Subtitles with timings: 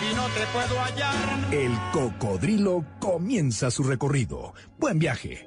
[0.00, 1.52] y no te puedo hallar.
[1.52, 4.54] El Cocodrilo comienza su recorrido.
[4.78, 5.46] Buen viaje.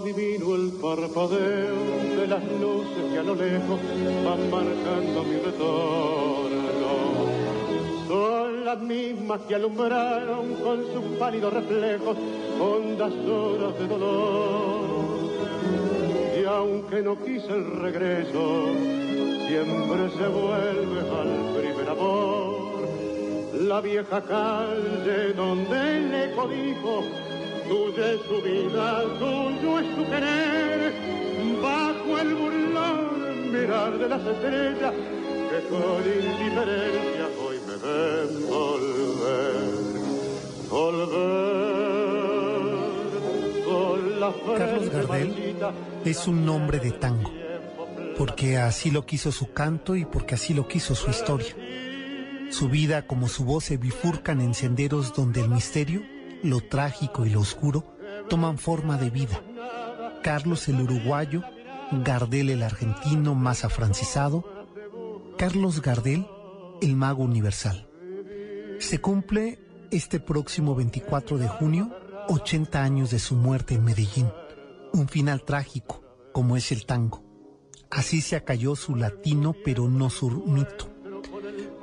[0.00, 1.76] Adivino el parpadeo
[2.16, 3.80] de las luces que a lo lejos
[4.24, 6.49] van marcando mi retorno.
[8.10, 12.16] Son las mismas que alumbraron con sus pálidos reflejos
[12.60, 15.30] hondas horas de dolor.
[16.36, 18.66] Y aunque no quise el regreso,
[19.46, 22.88] siempre se vuelve al primer amor.
[23.60, 27.04] La vieja calle donde el eco dijo
[27.68, 30.94] Tuya es su vida, tuyo es su querer,
[31.62, 34.94] bajo el burlón mirar de las estrellas
[35.50, 37.29] que con indiferencia
[37.82, 39.54] ven volver,
[40.68, 41.70] volver
[43.64, 45.56] con la Carlos Gardel
[46.04, 47.30] es un nombre de tango,
[48.16, 51.54] porque así lo quiso su canto y porque así lo quiso su historia.
[52.50, 56.02] Su vida como su voz se bifurcan en senderos donde el misterio,
[56.42, 57.84] lo trágico y lo oscuro
[58.28, 59.40] toman forma de vida.
[60.22, 61.42] Carlos el uruguayo,
[61.92, 64.44] Gardel el argentino más afrancisado,
[65.38, 66.26] Carlos Gardel
[66.80, 67.88] el mago universal.
[68.78, 69.58] Se cumple
[69.90, 71.94] este próximo 24 de junio
[72.28, 74.30] 80 años de su muerte en Medellín.
[74.92, 77.24] Un final trágico, como es el tango.
[77.90, 80.88] Así se acalló su latino, pero no su mito.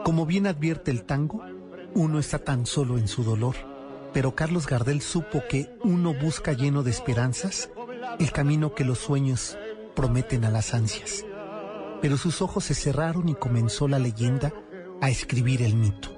[0.04, 1.44] Como bien advierte el tango,
[1.94, 3.56] uno está tan solo en su dolor,
[4.14, 7.70] pero Carlos Gardel supo que uno busca lleno de esperanzas
[8.20, 9.58] el camino que los sueños
[9.96, 11.26] prometen a las ansias.
[12.02, 14.54] Pero sus ojos se cerraron y comenzó la leyenda
[15.02, 16.10] a escribir el mito.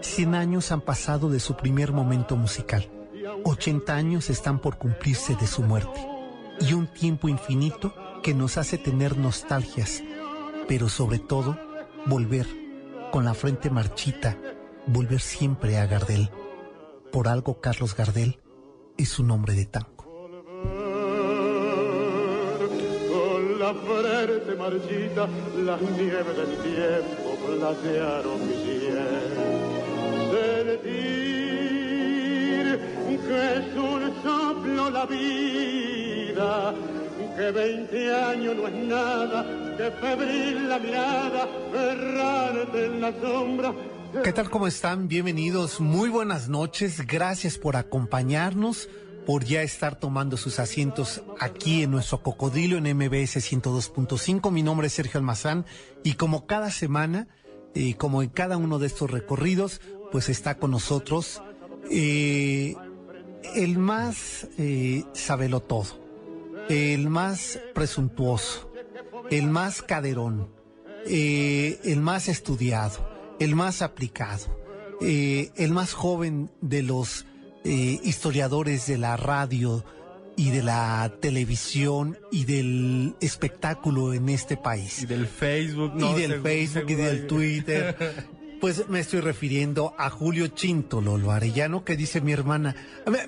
[0.00, 2.88] Cien años han pasado de su primer momento musical.
[3.44, 6.06] 80 años están por cumplirse de su muerte.
[6.60, 10.02] Y un tiempo infinito que nos hace tener nostalgias,
[10.68, 11.58] pero sobre todo
[12.06, 12.46] volver
[13.10, 14.36] con la frente marchita,
[14.86, 16.30] volver siempre a Gardel.
[17.10, 18.38] Por algo Carlos Gardel
[18.96, 20.00] es su nombre de tango.
[23.58, 28.98] la frente marchita, del tiempo platearon mi piel.
[30.30, 31.10] Sentir
[33.26, 36.74] que es un soplo la vida,
[37.36, 39.44] que veinte años no es nada,
[39.76, 43.74] que febril la mirada, errarte en la sombra.
[44.24, 44.50] ¿Qué tal?
[44.50, 45.06] ¿Cómo están?
[45.06, 45.80] Bienvenidos.
[45.80, 47.06] Muy buenas noches.
[47.06, 48.88] Gracias por acompañarnos,
[49.26, 54.50] por ya estar tomando sus asientos aquí en nuestro cocodrilo en MBS 102.5.
[54.50, 55.66] Mi nombre es Sergio Almazán
[56.02, 57.28] y como cada semana,
[57.74, 61.42] y como en cada uno de estos recorridos, pues está con nosotros
[61.90, 62.74] eh,
[63.54, 66.00] el más eh, sabelo todo,
[66.68, 68.72] el más presuntuoso,
[69.30, 70.48] el más caderón,
[71.06, 73.08] eh, el más estudiado,
[73.38, 74.46] el más aplicado,
[75.00, 77.26] eh, el más joven de los
[77.64, 79.84] eh, historiadores de la radio
[80.36, 85.02] y de la televisión y del espectáculo en este país.
[85.02, 86.16] Y del Facebook, ¿no?
[86.16, 88.26] y del Facebook y Twitter.
[88.60, 92.74] Pues me estoy refiriendo a Julio Chintololo Arellano, que dice mi hermana.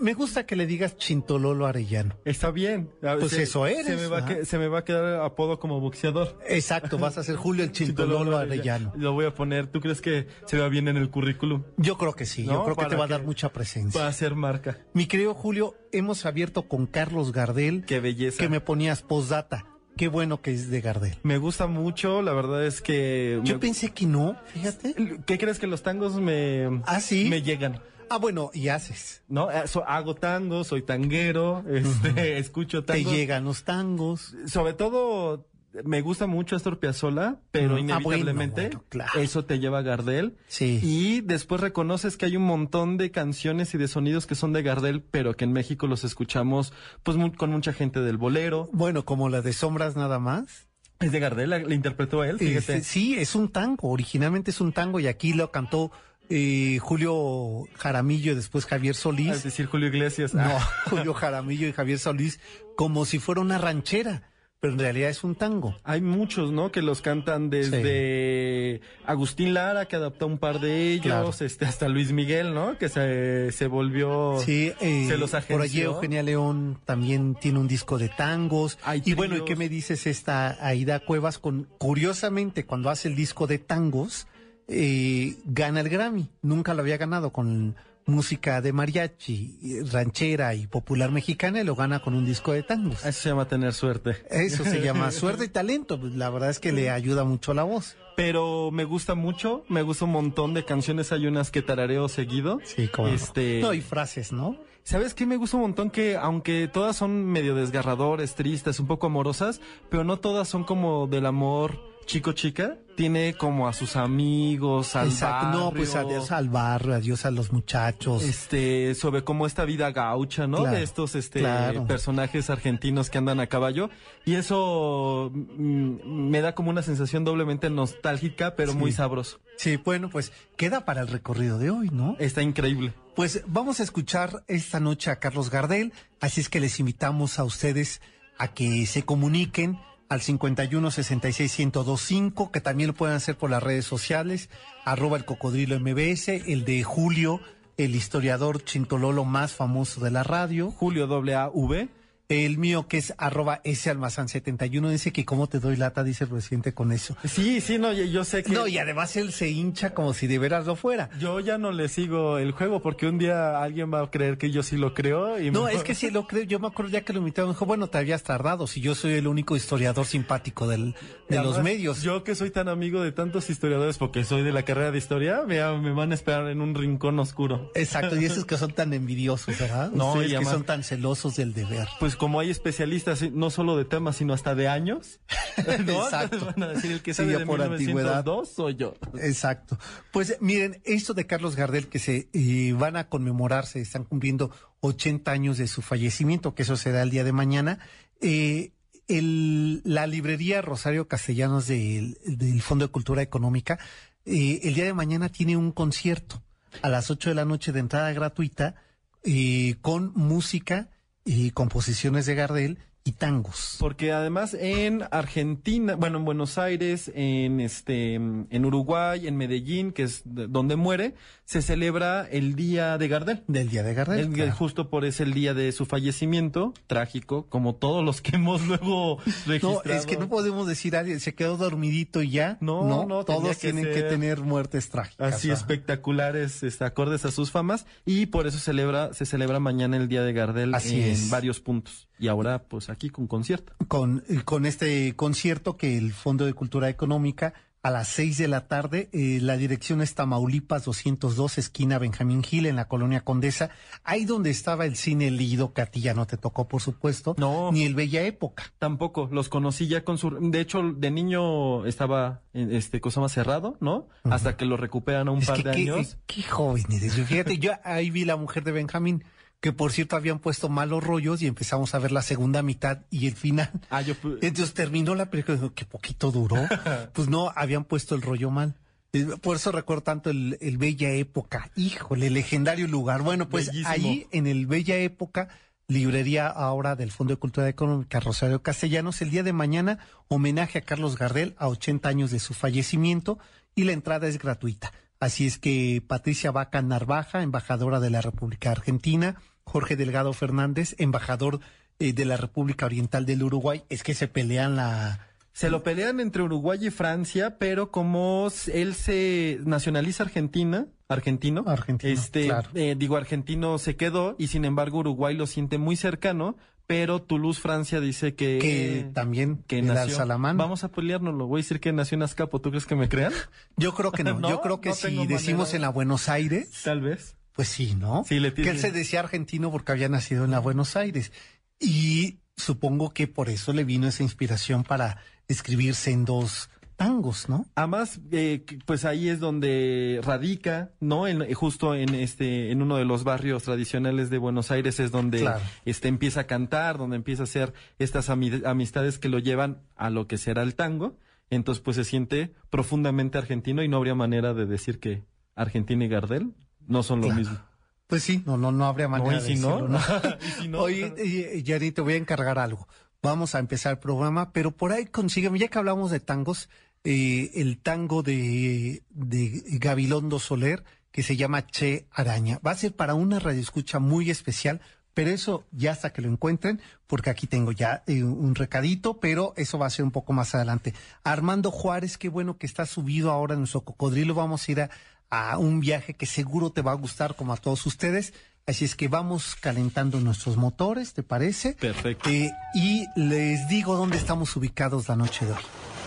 [0.01, 2.17] Me gusta que le digas Chintololo Arellano.
[2.27, 2.91] Está bien.
[3.01, 6.39] Pues eso eres, Se me, va que- se me va a quedar apodo como boxeador.
[6.47, 8.93] Exacto, vas a ser Julio el Chintololo Arellano.
[8.95, 9.69] Lo voy a poner.
[9.69, 11.63] ¿Tú crees que se va bien en el currículum?
[11.79, 14.03] Yo creo que sí, yo creo que te va a dar mucha presencia.
[14.03, 14.81] Va a ser marca.
[14.93, 18.37] Mi querido Julio, hemos abierto con Carlos Gardel, Qué belleza.
[18.39, 19.65] que me ponías postdata.
[19.97, 21.17] Qué bueno que es de Gardel.
[21.23, 22.23] Me gusta mucho.
[22.23, 23.41] La verdad es que...
[23.45, 24.95] Yo me- pensé que no, fíjate.
[25.27, 26.83] ¿Qué crees que los tangos me...
[26.87, 27.29] Ah, sí.
[27.29, 27.81] Me llegan.
[28.09, 29.23] Ah, bueno, y haces.
[29.29, 29.51] ¿No?
[29.51, 33.11] Eh, hago tango, soy tanguero, este, escucho Te tango.
[33.13, 34.35] llegan los tangos.
[34.47, 35.47] Sobre todo,
[35.85, 39.21] me gusta mucho Astor Piazzolla, pero Mm, ah, inevitablemente bueno, bueno, claro.
[39.21, 40.37] eso te lleva a Gardel.
[40.49, 40.81] Sí.
[40.83, 44.63] Y después reconoces que hay un montón de canciones y de sonidos que son de
[44.63, 46.73] Gardel, pero que en México los escuchamos
[47.03, 48.69] pues con mucha gente del bolero.
[48.73, 50.69] Bueno, como la de Sombras nada más.
[51.01, 52.59] Es de Gardel, la, la interpretó él, fíjate.
[52.59, 53.89] Este, sí, es un tango.
[53.91, 55.91] Originalmente es un tango y aquí lo cantó
[56.29, 59.33] eh, Julio Jaramillo y después Javier Solís.
[59.33, 60.33] Es decir, Julio Iglesias.
[60.33, 62.39] No, Ah, Julio Jaramillo y Javier Solís,
[62.77, 64.31] como si fuera una ranchera.
[64.63, 65.75] Pero en realidad es un tango.
[65.83, 66.71] Hay muchos, ¿no?
[66.71, 72.13] Que los cantan desde Agustín Lara, que adaptó un par de ellos, este, hasta Luis
[72.13, 72.79] Miguel, ¿no?
[72.79, 75.57] Que se, se volvió, sí, eh, se los agenció.
[75.57, 78.79] Por allí Eugenia León también tiene un disco de tangos.
[78.85, 81.41] Hay y bueno, ¿y qué me dices esta Aida Cuevas?
[81.41, 84.29] con Curiosamente, cuando hace el disco de tangos,
[84.69, 86.29] eh, gana el Grammy.
[86.41, 87.75] Nunca lo había ganado con
[88.07, 93.05] música de mariachi, ranchera y popular mexicana y lo gana con un disco de tangos.
[93.05, 94.17] Eso se llama tener suerte.
[94.31, 96.01] Eso se llama suerte y talento.
[96.01, 97.97] Pues la verdad es que le ayuda mucho la voz.
[98.17, 102.59] Pero me gusta mucho, me gusta un montón de canciones, hay unas que tarareo seguido.
[102.65, 103.09] Sí, como.
[103.09, 104.59] Este, no, y frases, ¿no?
[104.85, 105.27] ¿Sabes qué?
[105.27, 110.05] Me gusta un montón que, aunque todas son medio desgarradores, tristes, un poco amorosas, pero
[110.05, 112.77] no todas son como del amor chico-chica.
[112.95, 115.61] Tiene como a sus amigos, al Exacto, barrio.
[115.61, 118.23] no, pues adiós al barrio, adiós a los muchachos.
[118.23, 120.59] Este, sobre cómo esta vida gaucha, ¿no?
[120.59, 121.87] Claro, de estos, este, claro.
[121.87, 123.89] personajes argentinos que andan a caballo.
[124.27, 128.79] Y eso mm, me da como una sensación doblemente nostálgica, pero Sí.
[128.79, 129.41] muy sabroso.
[129.57, 132.17] Sí, bueno, pues queda para el recorrido de hoy, ¿no?
[132.19, 132.93] Está increíble.
[133.17, 137.45] Pues vamos a escuchar esta noche a Carlos Gardel, así es que les invitamos a
[137.45, 138.03] ustedes
[138.39, 139.79] a que se comuniquen
[140.13, 144.51] al 51 66 1025, que también lo pueden hacer por las redes sociales,
[144.85, 147.41] arroba el cocodrilo MBS, el de Julio,
[147.79, 151.89] el historiador chintololo más famoso de la radio, Julio W.
[152.33, 156.25] el mío que es arroba ese almazán 71, dice que cómo te doy lata, dice
[156.25, 157.17] el presidente con eso.
[157.25, 158.53] Sí, sí, no, yo, yo sé que.
[158.53, 161.11] No, y además él se hincha como si de veras lo fuera.
[161.19, 164.51] Yo ya no le sigo el juego porque un día alguien va a creer que
[164.51, 165.41] yo sí lo creo.
[165.41, 166.43] Y No, me- es que sí lo creo.
[166.45, 168.67] Yo me acuerdo ya que lo invitaron, dijo, bueno, te habías tardado.
[168.67, 170.95] Si yo soy el único historiador simpático del,
[171.29, 172.03] de los medios.
[172.03, 175.43] Yo que soy tan amigo de tantos historiadores porque soy de la carrera de historia,
[175.47, 177.71] me, me van a esperar en un rincón oscuro.
[177.75, 179.91] Exacto, y esos que son tan envidiosos, ¿verdad?
[179.93, 181.89] No, Ustedes y que son tan celosos del deber.
[182.01, 185.19] Pues como hay especialistas, no solo de temas, sino hasta de años.
[185.85, 186.05] ¿no?
[186.05, 186.39] Exacto.
[186.57, 188.95] Van a decir, el que Sí, de por 1902 soy yo.
[189.21, 189.77] Exacto.
[190.13, 194.53] Pues miren, esto de Carlos Gardel que se eh, van a conmemorar, se están cumpliendo
[194.83, 197.81] 80 años de su fallecimiento, que eso será el día de mañana.
[198.21, 198.71] Eh,
[199.09, 203.81] el- la librería Rosario Castellanos del, del Fondo de Cultura Económica,
[204.27, 206.41] eh, el día de mañana tiene un concierto
[206.83, 208.77] a las 8 de la noche de entrada gratuita
[209.25, 210.89] eh, con música
[211.25, 213.77] y composiciones de Gardel y tangos.
[213.81, 220.05] Porque además en Argentina, bueno, en Buenos Aires, en este, en Uruguay, en Medellín, que
[220.05, 221.15] es de- donde muere,
[221.45, 223.43] se celebra el día de Gardel.
[223.49, 224.21] Del día de Gardel.
[224.21, 224.53] El- claro.
[224.53, 229.19] Justo por es el día de su fallecimiento, trágico, como todos los que hemos luego
[229.47, 229.83] registrado.
[229.85, 232.57] No, es que no podemos decir alguien se quedó dormidito y ya.
[232.61, 235.35] No, no, tenía todos que tienen que tener muertes trágicas.
[235.35, 240.09] Así espectaculares, este, acordes a sus famas, y por eso celebra, se celebra mañana el
[240.09, 241.31] día de Gardel Así en es.
[241.31, 242.09] varios puntos.
[242.19, 243.73] Y ahora, pues aquí con concierto.
[243.89, 247.55] Con, con este concierto que el Fondo de Cultura Económica
[247.85, 252.67] a las seis de la tarde, eh, la dirección es Tamaulipas 202, esquina Benjamín Gil,
[252.67, 253.71] en la colonia Condesa,
[254.05, 257.35] ahí donde estaba el cine Lido, que a ti ya no te tocó, por supuesto,
[257.39, 257.73] No.
[257.73, 258.73] ni el Bella Época.
[258.79, 260.31] Tampoco, los conocí ya con su...
[260.31, 264.07] De hecho, de niño estaba, en este, cosa más cerrado, ¿no?
[264.23, 266.19] Hasta que lo recuperan a un Es par que de qué, años.
[266.29, 267.15] qué joven eres.
[267.15, 269.25] Fíjate, yo ahí vi la mujer de Benjamín,
[269.63, 273.29] que por cierto habían puesto malos rollos y empezamos a ver la segunda mitad y
[273.29, 273.71] el final.
[273.91, 274.15] Ah, yo...
[274.43, 276.57] Entonces terminó la película, que poquito duró.
[277.13, 278.75] Pues no, habían puesto el rollo mal.
[279.13, 281.71] Eh, Por eso recuerdo tanto el, el Bella Época.
[281.77, 283.23] Híjole, legendario lugar.
[283.23, 283.89] Bueno, pues Bellísimo.
[283.89, 285.49] ahí en el Bella Época,
[285.87, 290.83] librería ahora del Fondo de Cultura Económica Rosario Castellanos, el día de mañana, homenaje a
[290.83, 293.39] Carlos Gardel a 80 años de su fallecimiento
[293.77, 294.93] y la entrada es gratuita.
[295.21, 301.61] Así es que Patricia Vaca Narvaja, embajadora de la República Argentina, Jorge Delgado Fernández, embajador
[301.99, 305.29] eh, de la República Oriental del Uruguay, es que se pelean la...
[305.53, 312.13] Se lo pelean entre Uruguay y Francia, pero como él se nacionaliza argentina, argentino, Argentino,
[312.13, 312.71] este, claro.
[312.73, 317.61] eh, digo argentino se quedó y sin embargo Uruguay lo siente muy cercano, pero Toulouse,
[317.61, 320.17] Francia dice que que también que nació.
[320.17, 320.57] Salamán.
[320.57, 323.33] Vamos a peleárnoslo, voy a decir que nació en Azcapo, ¿tú crees que me crean?
[323.77, 324.33] Yo creo que no.
[324.41, 327.37] No, Yo creo que no si decimos en la Buenos Aires, Tal vez.
[327.53, 328.25] Pues sí, ¿no?
[328.27, 331.33] Sí, le que él tiene- se decía argentino porque había nacido en la Buenos Aires.
[331.81, 335.19] Y supongo que por eso le vino esa inspiración para
[335.49, 337.67] escribirse en dos tangos, ¿no?
[337.75, 341.27] Además, eh, pues ahí es donde radica, ¿no?
[341.27, 345.11] En, eh, justo en este, en uno de los barrios tradicionales de Buenos Aires es
[345.11, 345.61] donde Claro.
[345.85, 350.11] este empieza a cantar, donde empieza a hacer estas ami- amistades que lo llevan a
[350.11, 351.19] lo que será el tango.
[351.51, 355.25] Entonces, pues se siente profundamente argentino y no habría manera de decir que
[355.57, 356.53] Argentina y Gardel
[356.87, 357.39] no son lo Claro.
[357.41, 357.59] mismo.
[358.07, 359.99] Pues sí, no, no, no habría manera No, y si no, decirlo, ¿no?
[360.59, 362.87] y si no, Oye, Yanni, te voy a encargar algo.
[363.23, 366.69] vamos a empezar el programa, pero por ahí consígueme, ya que hablamos de tangos,
[367.05, 372.59] eh, el tango de, de Gabilondo Soler, que se llama Che Araña.
[372.67, 374.81] Va a ser para una radioescucha muy especial,
[375.15, 379.53] pero eso ya hasta que lo encuentren, porque aquí tengo ya eh, un recadito, pero
[379.57, 380.95] eso va a ser un poco más adelante.
[381.23, 384.35] Armando Juárez, qué bueno que está subido ahora en nuestro cocodrilo.
[384.35, 384.91] Vamos a ir a,
[385.33, 388.35] a un viaje que seguro te va a gustar como a todos ustedes.
[388.67, 391.73] Así es que vamos calentando nuestros motores, ¿te parece?
[391.73, 392.29] Perfecto.
[392.29, 395.63] Eh, y les digo dónde estamos ubicados la noche de hoy.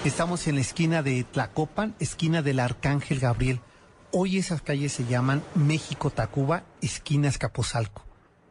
[0.05, 3.61] Estamos en la esquina de Tlacopan, esquina del Arcángel Gabriel.
[4.11, 8.05] Hoy esas calles se llaman México Tacuba, esquina Escapozalco.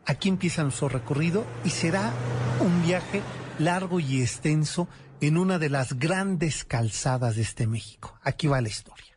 [0.04, 2.12] Aquí empieza nuestro recorrido y será
[2.60, 3.22] un viaje
[3.60, 4.88] largo y extenso
[5.20, 8.18] en una de las grandes calzadas de este México.
[8.24, 9.13] Aquí va la historia.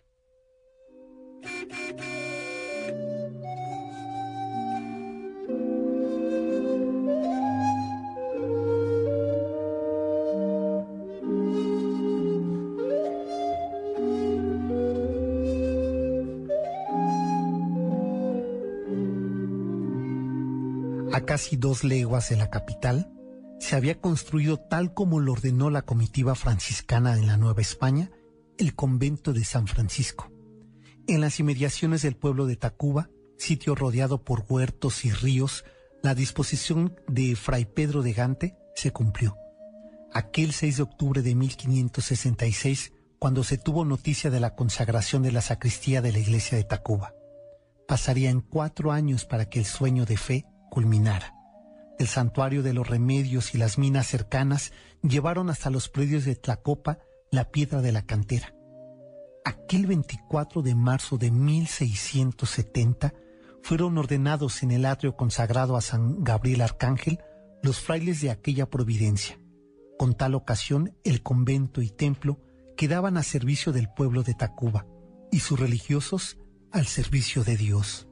[21.13, 23.11] A casi dos leguas de la capital,
[23.59, 28.11] se había construido tal como lo ordenó la comitiva franciscana en la Nueva España,
[28.59, 30.36] el convento de San Francisco.
[31.07, 35.63] En las inmediaciones del pueblo de Tacuba, sitio rodeado por huertos y ríos,
[36.03, 39.37] la disposición de Fray Pedro de Gante se cumplió.
[40.13, 45.39] Aquel 6 de octubre de 1566, cuando se tuvo noticia de la consagración de la
[45.39, 47.13] sacristía de la iglesia de Tacuba.
[47.87, 51.33] Pasarían cuatro años para que el sueño de fe culminara.
[51.99, 54.73] El santuario de los remedios y las minas cercanas
[55.03, 56.99] llevaron hasta los predios de Tlacopa
[57.31, 58.56] la piedra de la cantera.
[59.47, 63.13] Aquel 24 de marzo de 1670
[63.63, 67.19] fueron ordenados en el atrio consagrado a San Gabriel Arcángel
[67.63, 69.39] los frailes de aquella providencia.
[69.97, 72.41] Con tal ocasión, el convento y templo
[72.75, 74.85] quedaban a servicio del pueblo de Tacuba
[75.31, 76.37] y sus religiosos
[76.73, 78.03] al servicio de Dios.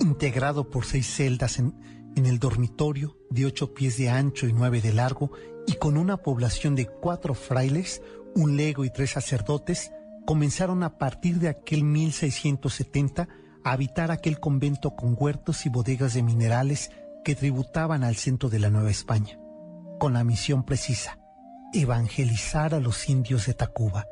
[0.00, 1.76] integrado por seis celdas en,
[2.18, 5.30] en, el dormitorio de ocho pies de ancho y nueve de largo
[5.66, 8.02] y con una población de cuatro frailes,
[8.34, 9.92] un lego y tres sacerdotes,
[10.26, 13.28] comenzaron a partir de aquel 1670
[13.64, 16.90] a habitar aquel convento con huertos y bodegas de minerales
[17.24, 19.38] que tributaban al centro de la Nueva España,
[19.98, 21.18] con la misión precisa,
[21.72, 24.06] evangelizar a los indios de Tacuba.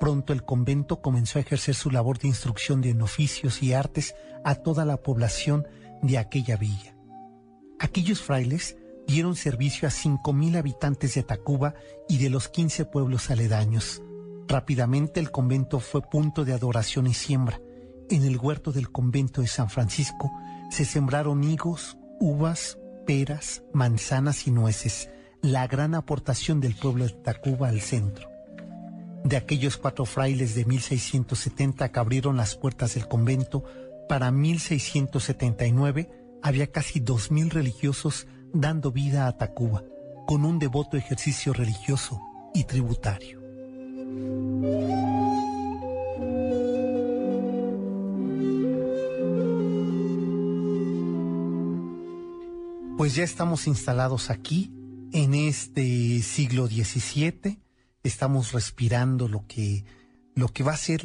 [0.00, 4.56] Pronto el convento comenzó a ejercer su labor de instrucción de oficios y artes a
[4.56, 5.66] toda la población
[6.02, 6.95] de aquella villa.
[7.78, 11.74] Aquellos frailes dieron servicio a cinco mil habitantes de Tacuba
[12.08, 14.02] y de los quince pueblos aledaños.
[14.48, 17.60] Rápidamente el convento fue punto de adoración y siembra.
[18.08, 20.32] En el huerto del convento de San Francisco
[20.70, 25.10] se sembraron higos, uvas, peras, manzanas y nueces,
[25.42, 28.28] la gran aportación del pueblo de Tacuba al centro.
[29.24, 33.64] De aquellos cuatro frailes de 1670 que abrieron las puertas del convento,
[34.08, 36.08] para 1679
[36.42, 39.84] había casi dos mil religiosos dando vida a Tacuba,
[40.26, 42.20] con un devoto ejercicio religioso
[42.54, 43.40] y tributario.
[52.96, 54.72] Pues ya estamos instalados aquí,
[55.12, 57.60] en este siglo XVII,
[58.02, 59.84] estamos respirando lo que,
[60.34, 61.02] lo que va a ser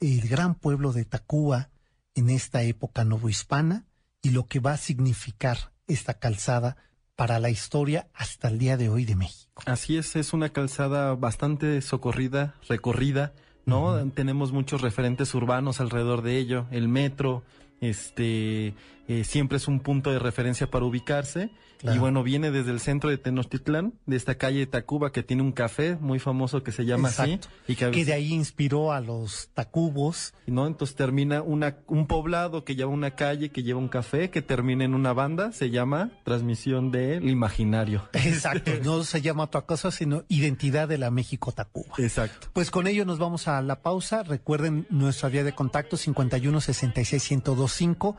[0.00, 1.70] el gran pueblo de Tacuba
[2.14, 3.86] en esta época novohispana
[4.26, 6.76] y lo que va a significar esta calzada
[7.14, 9.62] para la historia hasta el día de hoy de México.
[9.66, 13.34] Así es, es una calzada bastante socorrida, recorrida,
[13.66, 13.92] ¿no?
[13.92, 14.12] Uh -huh.
[14.12, 17.44] Tenemos muchos referentes urbanos alrededor de ello, el metro,
[17.80, 18.74] este,
[19.06, 21.50] eh, siempre es un punto de referencia para ubicarse.
[21.78, 21.96] Claro.
[21.96, 25.42] Y bueno, viene desde el centro de Tenochtitlán, de esta calle de Tacuba, que tiene
[25.42, 27.48] un café muy famoso que se llama Exacto.
[27.48, 27.72] así.
[27.72, 30.34] Y que, de ahí inspiró a los tacubos.
[30.46, 30.66] ¿no?
[30.66, 34.84] Entonces termina una, un poblado que lleva una calle, que lleva un café, que termina
[34.84, 38.08] en una banda, se llama Transmisión del Imaginario.
[38.12, 41.94] Exacto, no se llama otra cosa, sino Identidad de la México Tacuba.
[41.98, 42.48] Exacto.
[42.52, 44.22] Pues con ello nos vamos a la pausa.
[44.22, 48.16] Recuerden nuestra vía de contacto 51 66 1025.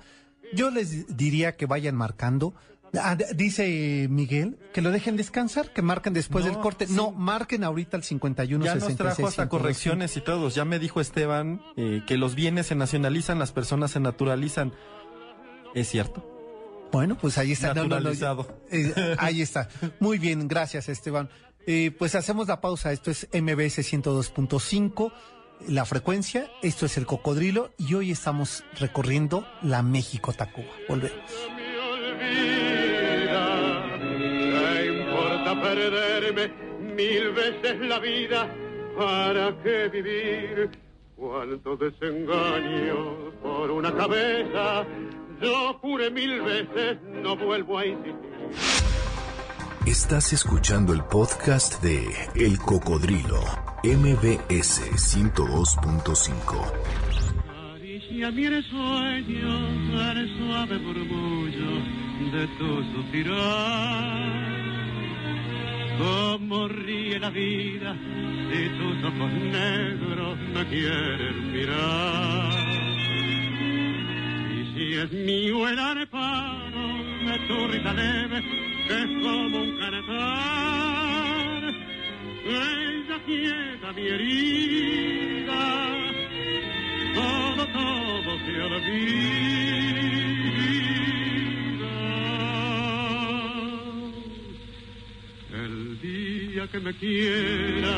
[0.54, 2.54] Yo les diría que vayan marcando.
[2.94, 6.88] Ah, dice Miguel que lo dejen descansar, que marquen después no, del corte.
[6.88, 6.94] sí.
[6.94, 9.50] No, marquen ahorita al 51 Ya 66 nos trajo hasta 125.
[9.50, 10.56] correcciones y todos.
[10.56, 14.74] Ya me dijo Esteban eh, que los bienes se nacionalizan, las personas se naturalizan.
[15.75, 16.25] ¿Es cierto?
[16.91, 17.74] Bueno, pues ahí está.
[17.74, 18.62] No, no, no, Naturalizado.
[18.72, 19.67] eh, ahí está.
[20.00, 21.29] Muy bien, gracias Esteban.
[21.65, 22.94] Eh, pues hacemos la pausa.
[22.94, 25.12] Esto es MBS 102.5.
[25.67, 26.50] la frecuencia.
[26.63, 30.72] Esto es el cocodrilo y hoy estamos recorriendo la México Tacuba.
[30.88, 31.20] Volvemos.
[35.58, 36.48] ¿Qué importa perderme
[36.96, 38.54] mil veces la vida?
[38.98, 40.70] ¿Para qué vivir?
[41.16, 44.86] Cuánto desengaño por una cabeza.
[45.42, 48.18] Yo juré mil veces, no vuelvo a insistir.
[49.86, 53.42] Estás escuchando el podcast de El Cocodrilo,
[53.84, 56.72] MBS 102.5.
[57.76, 61.72] Acaricia mi sueño, el suave murmullo
[62.32, 64.57] de tu suspirar.
[65.98, 67.96] Cómo ríe la vida
[68.50, 72.54] si tus ojos negros me quieren mirar.
[74.54, 76.88] Y si es mío el areparo
[77.25, 78.44] de tu risa leve,
[78.88, 81.63] que es como un cantar,
[82.46, 85.63] ella quieta mi herida,
[87.16, 90.57] todo, todo se olvida.
[96.72, 97.98] Que me quiera,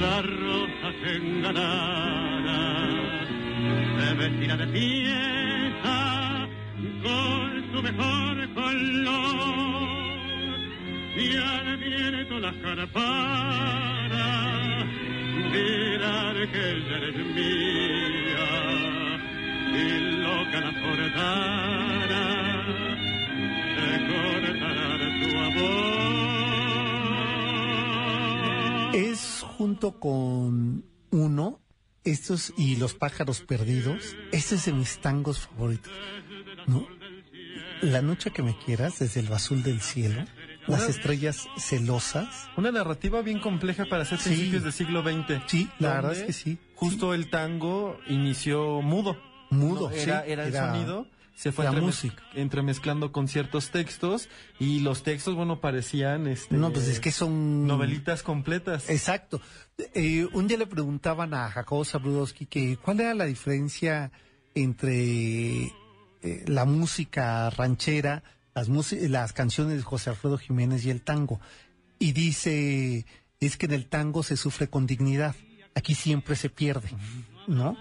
[0.00, 2.88] la rosa se engalará,
[3.98, 6.48] se vestirá de fiesta
[7.02, 9.88] con su mejor color.
[11.16, 14.30] Y al viento las carpara,
[15.52, 18.50] dirá que eres mía,
[19.74, 19.86] y
[20.20, 22.24] loca la portara,
[23.76, 26.31] se cortará de tu amor.
[29.62, 31.60] Junto con uno,
[32.02, 35.92] estos y los pájaros perdidos, este es de mis tangos favoritos.
[36.66, 36.84] ¿no?
[37.80, 40.24] La noche que me quieras, desde el azul del cielo,
[40.66, 42.48] las estrellas celosas.
[42.56, 44.30] Una narrativa bien compleja para ser Sí.
[44.30, 45.40] principios del siglo XX.
[45.46, 46.58] Sí, la verdad es que sí.
[46.74, 49.16] Justo el tango inició mudo.
[49.50, 49.94] Mudo, ¿no?
[49.96, 51.06] sí, Era, era el era sonido.
[51.34, 52.22] Se fue la música.
[52.34, 57.66] entremezclando con ciertos textos y los textos, bueno, parecían este, No, pues es que son...
[57.66, 58.88] novelitas completas.
[58.88, 59.40] Exacto.
[59.94, 64.12] Eh, un día le preguntaban a Jacobo Zabludowski que cuál era la diferencia
[64.54, 65.72] entre
[66.22, 68.22] eh, la música ranchera,
[68.54, 71.40] las, las canciones de José Alfredo Jiménez y el tango.
[71.98, 73.06] Y dice,
[73.40, 75.34] es que en el tango se sufre con dignidad,
[75.74, 76.90] aquí siempre se pierde,
[77.48, 77.76] ¿no?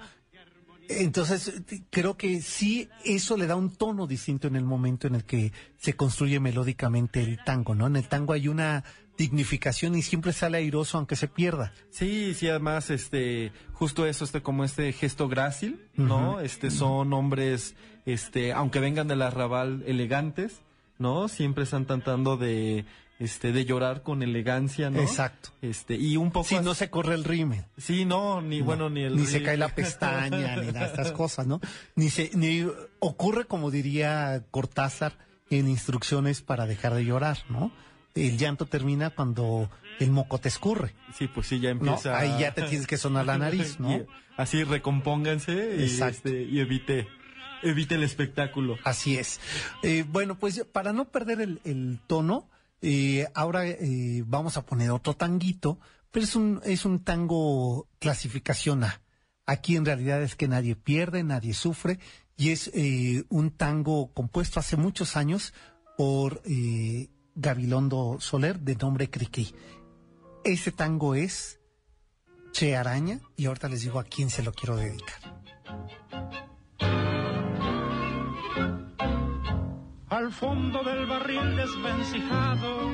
[1.00, 5.24] Entonces, creo que sí, eso le da un tono distinto en el momento en el
[5.24, 7.88] que se construye melódicamente el tango, ¿no?
[7.88, 8.84] En el tango hay una
[9.18, 11.74] dignificación y siempre sale airoso aunque se pierda.
[11.92, 16.40] Sí, sí, además, este, justo eso, este, como este gesto grácil, ¿no?
[16.40, 17.76] Este, son hombres,
[18.06, 20.62] este, aunque vengan del arrabal elegantes,
[20.98, 21.28] ¿no?
[21.28, 22.86] Siempre están tratando de,
[23.22, 25.00] este, de llorar con elegancia, ¿no?
[25.00, 25.50] Exacto.
[25.62, 26.48] Este, y un poco...
[26.48, 27.66] Si as- no se corre el rímel.
[27.78, 29.16] Sí, no, ni bueno, ni el...
[29.16, 31.62] ni se cae la pestaña, ni de estas cosas, ¿no?
[31.96, 32.66] Ni se, ni
[33.00, 35.18] ocurre como diría Cortázar
[35.52, 37.72] en instrucciones para dejar de llorar, ¿no?
[38.16, 41.80] El llanto termina cuando el moco te escurre, Sí, pues sí, ya ¿no?
[41.82, 42.18] empieza...
[42.18, 43.92] Ahí ya te tienes que sonar la nariz, ¿no?
[44.38, 47.08] Y así recompónganse y, este, y evite,
[47.62, 48.78] evite el espectáculo.
[48.84, 49.40] Así es.
[49.84, 52.50] Eh, bueno, pues para no perder el, el tono,
[52.82, 55.80] eh, ahora eh, vamos a poner otro tanguito,
[56.12, 59.02] pero es un, es un tango clasificación A.
[59.46, 62.00] Aquí en realidad es que nadie pierde, nadie sufre,
[62.38, 65.54] y es eh, un tango compuesto hace muchos años
[65.98, 69.54] por eh, Gabilondo Soler, de nombre Cricri.
[70.44, 71.60] Ese tango es
[72.52, 75.42] Che Araña, y ahorita les digo a quién se lo quiero dedicar.
[80.32, 82.90] Al fondo del barril desvencijado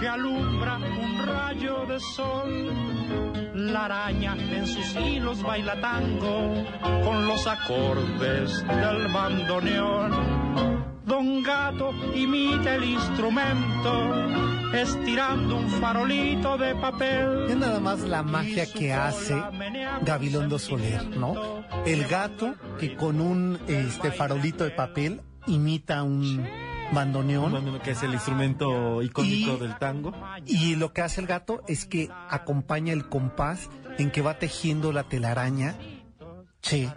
[0.00, 2.72] que alumbra un rayo de sol.
[3.54, 6.64] La araña en sus hilos baila tango
[7.04, 11.00] con los acordes del bandoneón.
[11.04, 14.40] Don Gato imita el instrumento
[14.72, 17.46] estirando un farolito de papel.
[17.48, 19.40] Es nada más la magia que hace
[20.02, 21.64] Gabilondo Soler, ¿no?
[21.86, 26.46] El gato que con un este farolito de papel imita un
[26.92, 30.12] bandoneón Bueno, que es el instrumento icónico Y- del tango.
[30.46, 34.92] y lo que hace el gato es que acompaña el compás en que va tejiendo
[34.92, 35.76] la telaraña.
[36.62, 36.92] Che,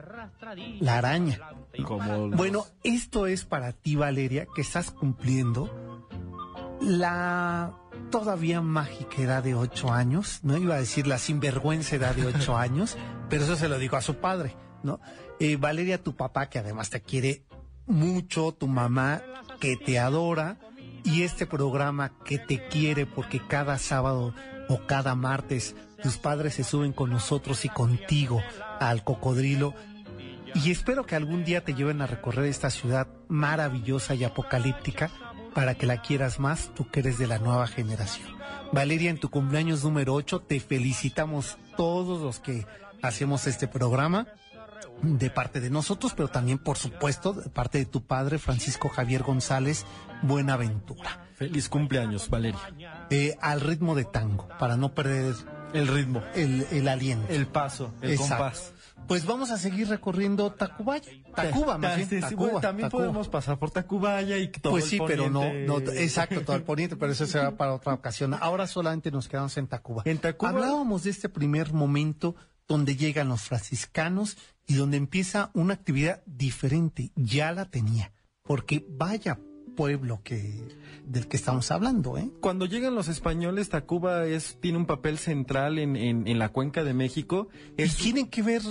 [0.82, 1.40] la araña.
[1.86, 5.70] Como Bueno, esto es para ti, Valeria, que estás cumpliendo
[6.82, 7.74] la
[8.12, 12.58] todavía mágica edad de ocho años, no iba a decir la sinvergüenza edad de ocho
[12.58, 12.98] años,
[13.30, 15.00] pero eso se lo digo a su padre, ¿no?
[15.40, 17.44] Eh, Valeria, tu papá, que además te quiere
[17.86, 19.22] mucho, tu mamá,
[19.60, 20.58] que te adora,
[21.04, 24.34] y este programa que te quiere porque cada sábado
[24.70, 28.42] o cada martes tus padres se suben con nosotros y contigo
[28.80, 29.74] al cocodrilo.
[30.56, 35.10] Y espero que algún día te lleven a recorrer esta ciudad maravillosa y apocalíptica
[35.54, 38.28] para que la quieras más, tú que eres de la nueva generación.
[38.72, 42.66] Valeria, en tu cumpleaños número 8 te felicitamos todos los que
[43.02, 44.28] hacemos este programa
[45.04, 49.22] de parte de nosotros, pero también, por supuesto, de parte de tu padre, Francisco Javier
[49.24, 49.86] González
[50.24, 51.28] Buenaventura.
[51.36, 53.08] Feliz cumpleaños, Valeria.
[53.10, 55.36] Eh, al ritmo de tango, para no perder
[55.74, 57.32] El ritmo, el, el aliento.
[57.32, 58.36] el paso, el Exacto.
[58.36, 58.74] compás.
[59.08, 61.12] Pues vamos a seguir recorriendo Tacubaya.
[61.36, 62.08] Tacuba, más bien.
[62.10, 63.04] Sí, sí, Tacuba, bueno, también Tacuba.
[63.04, 66.96] podemos pasar por Tacubaya y todo Pues el sí, pero no, exacto, todo el poniente,
[66.96, 68.34] pero eso será para otra ocasión.
[68.40, 70.04] Ahora solamente nos quedamos en Tacuba.
[70.06, 72.36] En Tacuba- Hablábamos de este primer momento
[72.66, 74.38] donde llegan los franciscanos
[74.68, 77.12] y donde empieza una actividad diferente.
[77.16, 79.40] Ya la tenía, porque vaya
[79.76, 80.54] pueblo que
[81.06, 82.30] del que estamos hablando, ¿eh?
[82.40, 86.84] Cuando llegan los españoles, Tacuba es, tiene un papel central en, en, en la cuenca
[86.86, 87.50] de México.
[87.76, 88.62] Es, y tienen que ver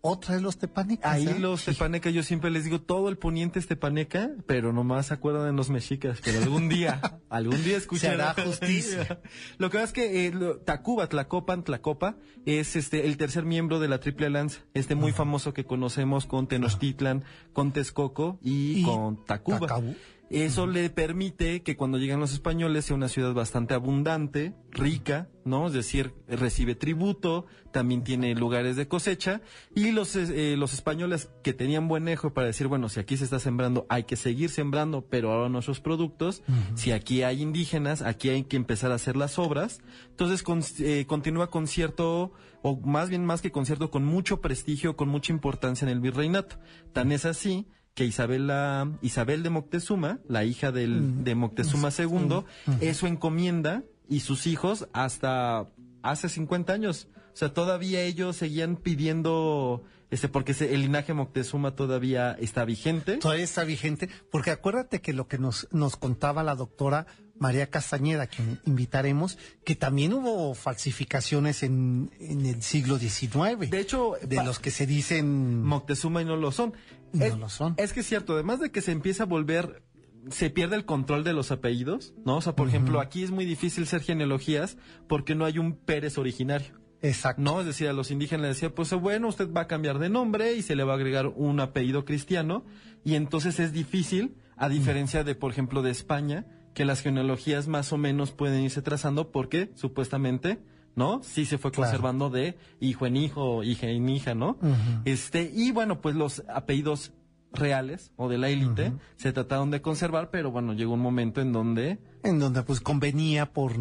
[0.00, 1.12] otra de los tepanecas.
[1.12, 1.36] ahí ¿eh?
[1.38, 5.44] los tepanecas, yo siempre les digo, todo el poniente es tepaneca, pero nomás se acuerdan
[5.46, 6.20] de los mexicas.
[6.24, 9.20] Pero algún día, algún día escuchará justicia.
[9.58, 13.80] Lo que pasa es que eh, lo- Tacuba, Tlacopan, Tlacopa, es este el tercer miembro
[13.80, 18.82] de la Triple Lanza, este muy famoso que conocemos con Tenochtitlan, con Texcoco y, Y
[18.84, 19.58] con Tacuba.
[19.60, 19.94] Tacabu.
[20.28, 25.68] Eso le permite que cuando llegan los españoles sea una ciudad bastante abundante, rica, ¿no?
[25.68, 29.40] Es decir, recibe tributo, también tiene lugares de cosecha
[29.72, 33.22] y los, eh, los españoles que tenían buen ejo para decir, bueno, si aquí se
[33.22, 36.42] está sembrando, hay que seguir sembrando, pero ahora nuestros productos,
[36.74, 39.80] si aquí hay indígenas, aquí hay que empezar a hacer las obras.
[40.10, 44.40] Entonces con- eh, continúa con cierto, o más bien más que con cierto, con mucho
[44.40, 46.56] prestigio, con mucha importancia en el virreinato.
[46.92, 52.44] Tan es así que Isabel, la- Isabel de Moctezuma, la hija del, de Moctezuma II,
[52.80, 55.66] es su encomienda y sus hijos hasta
[56.02, 57.08] hace 50 años.
[57.32, 63.16] O sea, todavía ellos seguían pidiendo, este, porque el linaje Moctezuma todavía está vigente.
[63.16, 67.06] Todavía está vigente, porque acuérdate que lo que nos, nos contaba la doctora
[67.38, 73.68] María Castañeda, a quien invitaremos, que también hubo falsificaciones en, en el siglo XIX.
[73.70, 76.72] De hecho, de los que se dicen Moctezuma y no lo son.
[77.12, 77.74] No es, lo son.
[77.76, 79.82] Es que es cierto, además de que se empieza a volver,
[80.30, 82.36] se pierde el control de los apellidos, ¿no?
[82.36, 84.76] O sea, por ejemplo, aquí es muy difícil ser genealogías
[85.08, 86.80] porque no hay un Pérez originario.
[87.02, 87.40] exacto.
[87.42, 90.08] No, es decir, a los indígenas les decía, pues bueno, usted va a cambiar de
[90.08, 92.64] nombre y se le va a agregar un apellido cristiano.
[93.04, 97.92] Y entonces es difícil, a diferencia de, por ejemplo, de España, que las genealogías más
[97.92, 100.58] o menos pueden irse trazando porque supuestamente,
[100.96, 101.22] ¿no?
[101.22, 101.88] Sí se fue Claro.
[101.90, 104.58] conservando de hijo en hijo, hija en hija, ¿no?
[105.04, 107.12] Este, y bueno, pues los apellidos
[107.52, 111.52] reales o de la élite se trataron de conservar, pero bueno, llegó un momento en
[111.52, 113.72] donde En donde pues convenía por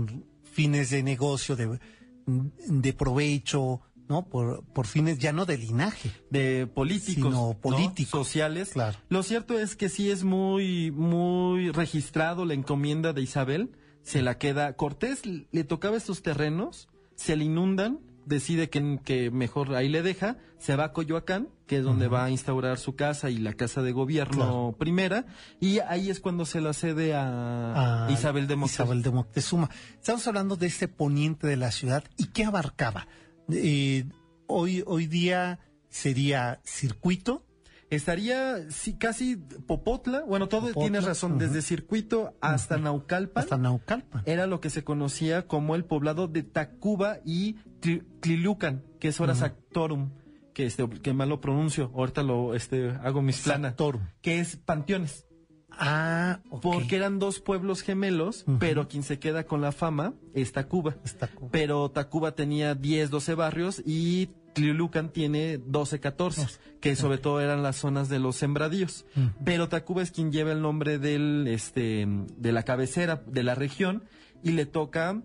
[0.44, 1.80] fines de negocio, de,
[2.28, 4.26] de provecho, ¿no?
[4.28, 6.12] Por, por fines ya no de linaje.
[6.30, 7.54] de políticos, Sino ¿no?
[7.58, 8.70] políticos, sociales.
[8.74, 8.98] claro.
[9.10, 13.72] Lo cierto es que sí es muy, muy registrado la encomienda de Isabel.
[14.04, 14.74] Se la queda.
[14.74, 20.38] Cortés le tocaba estos terrenos, se le inundan, decide que, que mejor ahí le deja,
[20.58, 23.82] se va a Coyoacán, que es donde va a instaurar su casa y la casa
[23.82, 24.76] de gobierno Claro.
[24.80, 25.26] primera,
[25.60, 28.84] y ahí es cuando se la cede a, a Isabel de Moctezuma.
[28.86, 29.70] Isabel de Moctezuma.
[29.94, 33.08] Estamos hablando de este poniente de la ciudad y qué abarcaba.
[33.52, 34.06] Eh,
[34.48, 37.46] hoy, hoy día sería circuito,
[37.92, 43.44] Estaría sí, casi Popotla, bueno, todo Popotla, tienes razón, desde circuito hasta Naucalpan.
[43.44, 44.24] hasta Naucalpan.
[44.26, 49.20] era lo que se conocía como el poblado de Tacuba y Tli- Tlilucan, que es
[49.20, 50.10] ahora Sactorum,
[50.54, 54.02] que este que mal lo pronuncio, ahorita lo este hago mis planas, Sactorum.
[54.22, 55.28] que es panteones,
[55.70, 56.62] Ah, ok.
[56.64, 60.96] porque eran dos pueblos gemelos, pero quien se queda con la fama es Tacuba.
[61.04, 61.50] Es Tacuba.
[61.52, 66.48] Pero Tacuba tenía 10, 12 barrios y Tlilucan tiene 12, 14,
[66.80, 69.06] que sobre todo eran las zonas de los sembradíos.
[69.44, 74.04] Pero Tacuba es quien lleva el nombre del, este, de la cabecera de la región
[74.44, 75.22] y le toca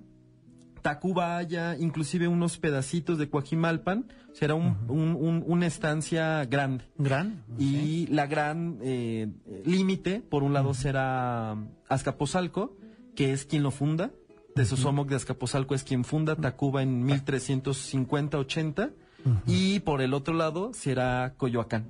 [0.83, 4.07] Tacubaya, inclusive unos pedacitos de Coajimalpan.
[4.31, 6.85] O era un- un- un- una estancia grande.
[6.97, 7.43] Gran.
[7.59, 9.29] Y la gran eh,
[9.66, 11.57] límite, por un lado, será
[11.88, 12.77] Azcapotzalco,
[13.14, 14.11] que es quien lo funda.
[14.55, 18.90] Tezosomoc de Azcapotzalco es quien funda Tacuba en 1350-80.
[19.46, 21.88] Y por el otro lado será Coyoacán.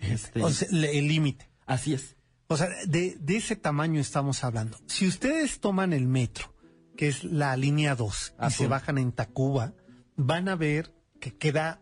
[0.00, 1.50] Este, O sea, el límite.
[1.66, 2.16] así es.
[2.48, 4.78] O sea, de, de ese tamaño estamos hablando.
[4.86, 6.52] Si ustedes toman el metro,
[6.96, 9.72] que es la línea 2, y se bajan en Tacuba,
[10.16, 11.80] van a ver que queda,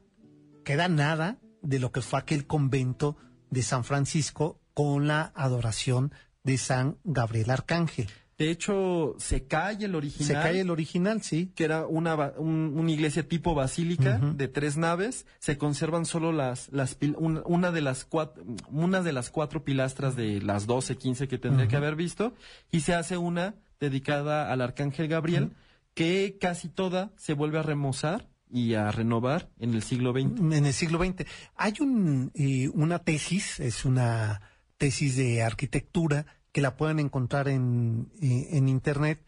[0.64, 3.16] queda nada de lo que fue aquel convento
[3.50, 6.12] de San Francisco con la adoración
[6.44, 8.08] de San Gabriel Arcángel.
[8.38, 10.26] De hecho, se cae el original.
[10.26, 11.50] Se cae el original, sí.
[11.56, 16.68] que era una, un- una iglesia tipo basílica de tres naves, se conservan solo las,
[16.70, 21.26] las un- una de las cuatro, una de las cuatro pilastras de las 12, 15
[21.26, 22.32] que tendría que haber visto,
[22.70, 25.50] y se hace una dedicada al arcángel Gabriel,
[25.94, 30.38] que casi toda se vuelve a remozar y a renovar en el siglo XX.
[30.54, 31.26] En el siglo XX.
[31.56, 34.40] Hay un, eh, una tesis, es una
[34.76, 36.24] tesis de arquitectura
[36.58, 39.24] que la pueden encontrar en, eh, en internet,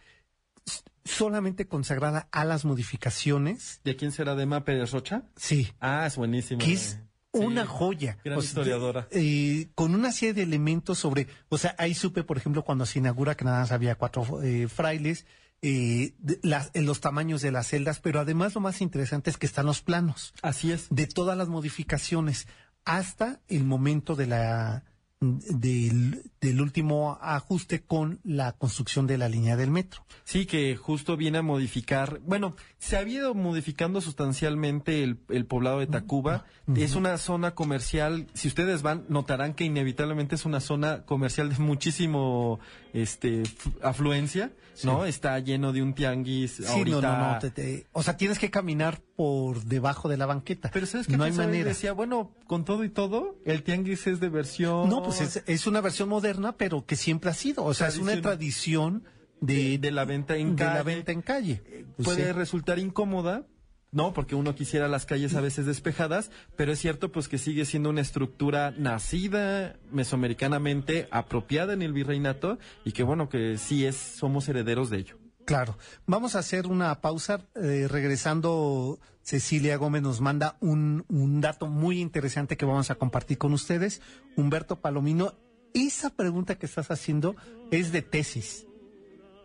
[1.04, 3.80] solamente consagrada a las modificaciones.
[3.84, 5.22] ¿De quién será Dema Pérez Rocha?
[5.36, 5.68] Sí.
[5.78, 6.58] Ah, es buenísimo.
[6.58, 6.98] que es
[7.32, 7.38] Sí.
[7.38, 8.18] una joya.
[8.24, 9.06] Gran O sea, historiadora.
[9.12, 12.98] eh, con una serie de elementos sobre, o sea, ahí supe, por ejemplo, cuando se
[12.98, 15.24] inaugura que nada más había cuatro eh, frailes,
[15.62, 19.36] eh, de- las- en los tamaños de las celdas, pero además lo más interesante es
[19.36, 20.88] que están los planos Así es.
[20.90, 22.48] de todas las modificaciones
[22.84, 24.82] hasta el momento de la
[25.20, 30.06] del, del último ajuste con la construcción de la línea del metro.
[30.24, 35.80] Sí, que justo viene a modificar, bueno, se ha ido modificando sustancialmente el, el poblado
[35.80, 36.46] de Tacuba.
[36.74, 41.58] Es una zona comercial, si ustedes van, notarán que inevitablemente es una zona comercial de
[41.58, 42.60] muchísimo
[42.92, 43.42] este
[43.82, 44.52] afluencia,
[44.84, 45.04] ¿no?
[45.04, 47.00] Está lleno de un tianguis Sí, ahorita.
[47.00, 47.38] no, no, no.
[47.38, 50.70] te- te- o sea, tienes que caminar por debajo de la banqueta.
[50.72, 51.16] Pero ¿sabes qué?
[51.16, 51.68] No hay manera.
[51.68, 54.88] Decía, bueno, con todo y todo, el tianguis es de versión...
[54.88, 57.64] No, pues es, es una versión moderna, pero que siempre ha sido.
[57.64, 59.04] O sea, es una Tradición.
[59.40, 60.84] de, de la venta en de la calle.
[60.84, 61.62] venta en calle.
[61.96, 62.32] Pues puede sí.
[62.32, 63.46] resultar incómoda,
[63.92, 64.12] ¿no?
[64.12, 67.90] Porque uno quisiera las calles a veces despejadas, pero es cierto pues que sigue siendo
[67.90, 74.48] una estructura nacida mesoamericanamente, apropiada en el virreinato y que bueno, que sí es, somos
[74.48, 75.18] herederos de ello.
[75.44, 75.76] Claro.
[76.06, 77.48] Vamos a hacer una pausa.
[77.56, 83.38] eh, regresando, Cecilia Gómez nos manda un, un dato muy interesante que vamos a compartir
[83.38, 84.00] con ustedes.
[84.36, 85.34] Humberto Palomino,
[85.74, 87.34] esa pregunta que estás haciendo
[87.70, 88.66] es de tesis.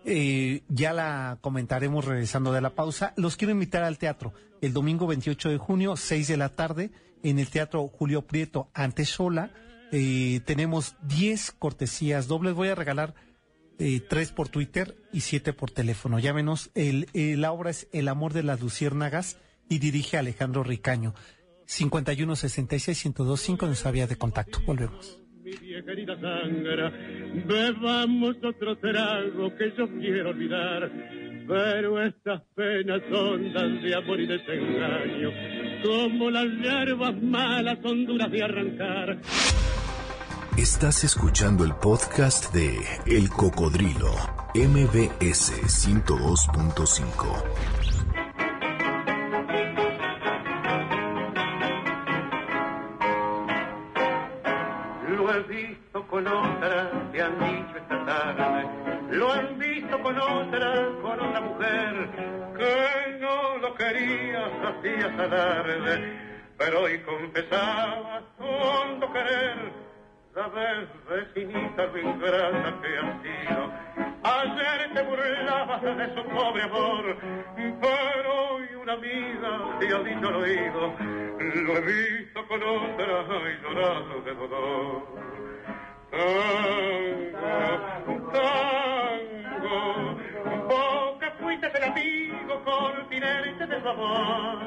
[0.06, 3.14] Eh, ya la comentaremos regresando de la pausa.
[3.18, 6.92] Los quiero invitar al teatro el domingo 28 de junio, 6 de la tarde,
[7.24, 9.52] en el Teatro Julio Prieto, Antesola.
[9.92, 12.54] Eh, tenemos 10 cortesías dobles.
[12.54, 13.16] Voy a regalar
[13.78, 16.20] eh, tres por Twitter y siete por teléfono.
[16.20, 16.72] Llámenos.
[16.76, 19.38] El, eh, la obra es El amor de las luciérnagas
[19.70, 21.14] y dirige Alejandro Ricaño.
[21.66, 24.60] 51 66 1025 nuestra vía de contacto.
[24.66, 25.25] Volvemos.
[25.46, 26.92] Mi vieja herida sangra.
[27.46, 30.92] Bebamos otro trago que yo quiero olvidar.
[31.48, 35.30] Pero estas penas hondas de amor y desengaño,
[35.84, 39.20] como las hierbas malas son duras de arrancar.
[40.58, 44.16] Estás escuchando el podcast de El Cocodrilo,
[44.56, 47.85] MBS 102.5.
[56.16, 58.70] con otra, te han dicho esta tarde.
[59.18, 62.10] Lo han visto con otra, con otra mujer
[62.58, 66.20] que no lo querías, hacías alarde.
[66.58, 69.74] Pero hoy confesabas hondo querer.
[70.36, 73.72] Vez vecinita lo ingrata que has sido.
[74.24, 77.18] Ayer te burlabas de su pobre amor,
[77.82, 80.94] pero hoy una amiga te ha dicho al oído.
[81.40, 85.26] Lo he visto con otra y llorado de dolor.
[87.06, 90.18] Tango, tango,
[90.68, 94.58] vos que fuiste el amigo continente de su amor.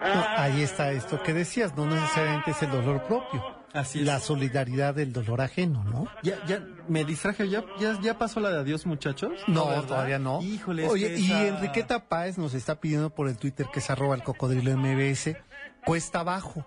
[0.00, 3.60] No, ahí está esto que decías, no necesariamente es el dolor propio.
[3.72, 4.06] Así es.
[4.06, 6.08] La solidaridad del dolor ajeno, ¿no?
[6.22, 9.32] Ya, ya, me distraje, ya, ya, ya pasó la de adiós, muchachos.
[9.46, 9.84] No, ¿verdad?
[9.84, 10.40] todavía no.
[10.42, 13.78] Híjole, es Oye, que y esa- Enriqueta Páez nos está pidiendo por el Twitter que
[13.78, 15.36] es arroba el cocodrilo MBS,
[15.84, 16.64] cuesta abajo,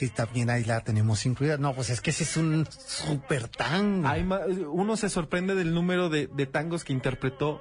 [0.00, 1.58] que también ahí la tenemos incluida.
[1.58, 4.08] No, pues es que ese es un súper tango.
[4.08, 4.26] Hay
[4.66, 7.60] uno se sorprende del número de, de tangos que interpretó.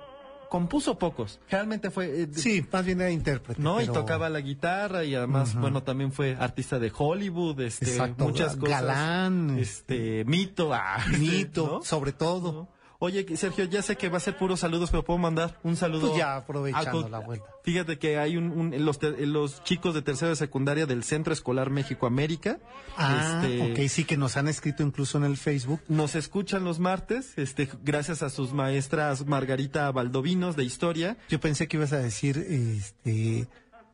[0.49, 1.41] Compuso pocos.
[1.49, 2.21] Realmente fue.
[2.23, 3.61] eh, Sí, más bien era intérprete.
[3.61, 7.85] No, y pero- tocaba la guitarra y además, bueno, también fue artista de Hollywood, este,
[7.91, 8.81] Exacto, muchas cosas.
[8.83, 9.59] galán.
[9.59, 11.81] Este, mito, ah, Mito, ¿no?
[11.83, 12.69] sobre todo.
[13.01, 16.07] Oye, Sergio, ya sé que va a ser puros saludos, pero puedo mandar un saludo.
[16.09, 17.45] Pues ya, aprovechando la vuelta.
[17.63, 21.31] Fíjate que hay un, un- los, te- los chicos de tercera de secundaria del Centro
[21.31, 22.59] Escolar México América.
[22.97, 25.79] Ah, este, ok, sí que nos han escrito incluso en el Facebook.
[25.87, 31.15] Nos escuchan los martes, este, gracias a sus maestras Margarita Valdovinos de historia.
[31.29, 33.47] Yo pensé que ibas a decir, este,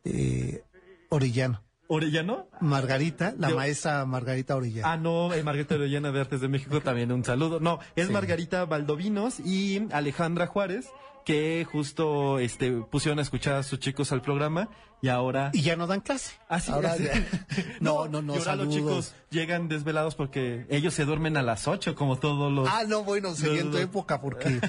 [0.04, 0.64] eh,
[1.10, 1.62] Orellano.
[1.88, 2.48] ¿Orellano?
[2.60, 4.88] Margarita, la Yo- maestra Margarita Orellano.
[4.88, 7.60] Ah, no, eh, Margarita Orellana de Artes de México también un saludo.
[7.60, 8.12] No, es Sí.
[8.12, 10.88] Margarita Valdovinos y Alejandra Juárez,
[11.26, 14.70] que justo este pusieron a escuchar a sus chicos al programa
[15.02, 16.34] y ahora Y ya no dan clase.
[16.48, 17.02] Así Ahora es.
[17.02, 17.26] ya-
[17.80, 21.66] No, no, no, y ahora los chicos llegan desvelados porque ellos se duermen a las
[21.66, 23.34] 8 como todos los Ah, no, bueno,
[23.64, 23.78] no.
[23.78, 24.60] época, porque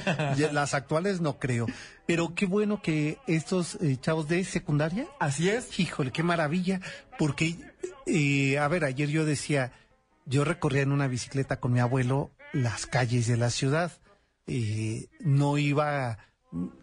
[0.51, 1.67] las actuales no creo.
[2.07, 5.79] Pero qué bueno que estos eh, chavos de secundaria, Así es.
[5.79, 6.81] híjole, qué maravilla,
[7.19, 7.55] porque,
[8.07, 9.73] eh, a ver, ayer yo decía,
[10.25, 13.91] yo recorría en una bicicleta con mi abuelo las calles de la ciudad,
[14.47, 16.17] eh, no iba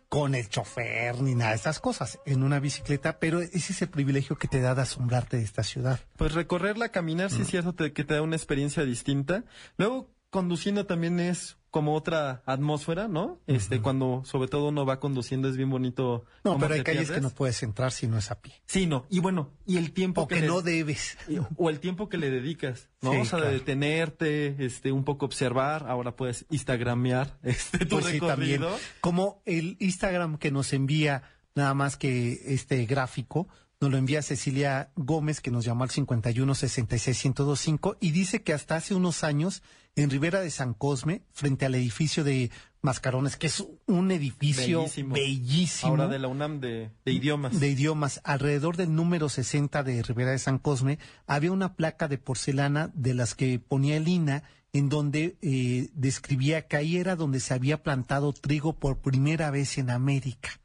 [0.08, 3.88] con el chofer ni nada de esas cosas en una bicicleta, pero ese es el
[3.88, 6.00] privilegio que te da de asombrarte de esta ciudad.
[6.16, 9.44] Pues recorrerla, caminar, sí es cierto te- que te da una experiencia distinta.
[9.76, 13.40] Luego, conduciendo también es como otra atmósfera, ¿no?
[13.48, 16.24] Este, cuando sobre todo uno va conduciendo es bien bonito.
[16.44, 18.62] No, pero hay calles que no puedes entrar si no es a pie.
[18.64, 19.06] Sí, no.
[19.10, 21.18] Y bueno, y el tiempo O que no debes.
[21.56, 23.10] o el tiempo que le dedicas, ¿no?
[23.10, 25.86] Sí, o sea, de detenerte, este, un poco observar.
[25.88, 28.60] Ahora puedes instagramear este tu Pues sí, también.
[28.60, 28.78] recorrido.
[29.00, 31.24] Como el Instagram que nos envía
[31.56, 33.48] nada más que este gráfico,
[33.80, 38.52] nos lo envía Cecilia Gómez, que nos llamó al 51 66 1025 y dice que
[38.52, 39.64] hasta hace unos años
[39.96, 42.50] en Rivera de San Cosme, frente al edificio de
[42.82, 45.14] Mascarones, que es un edificio Bellísimo.
[45.14, 47.58] bellísimo, Ahora de la UNAM de, de idiomas.
[47.58, 52.18] de idiomas, alrededor del número 60 de Rivera de San Cosme, había una placa de
[52.18, 57.38] porcelana de las que ponía el INA, en donde eh, describía que ahí era donde
[57.40, 60.60] se había plantado trigo por primera vez en América.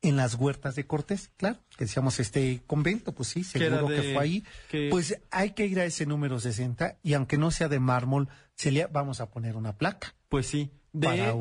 [0.00, 4.14] En las huertas de Cortés, claro, que decíamos este convento, pues sí, seguro que de-
[4.14, 4.44] fue ahí.
[4.70, 8.28] que- Pues hay que ir a ese número 60 y aunque no sea de mármol,
[8.54, 10.70] se le vamos a poner una placa Pues sí.
[10.92, 11.34] De para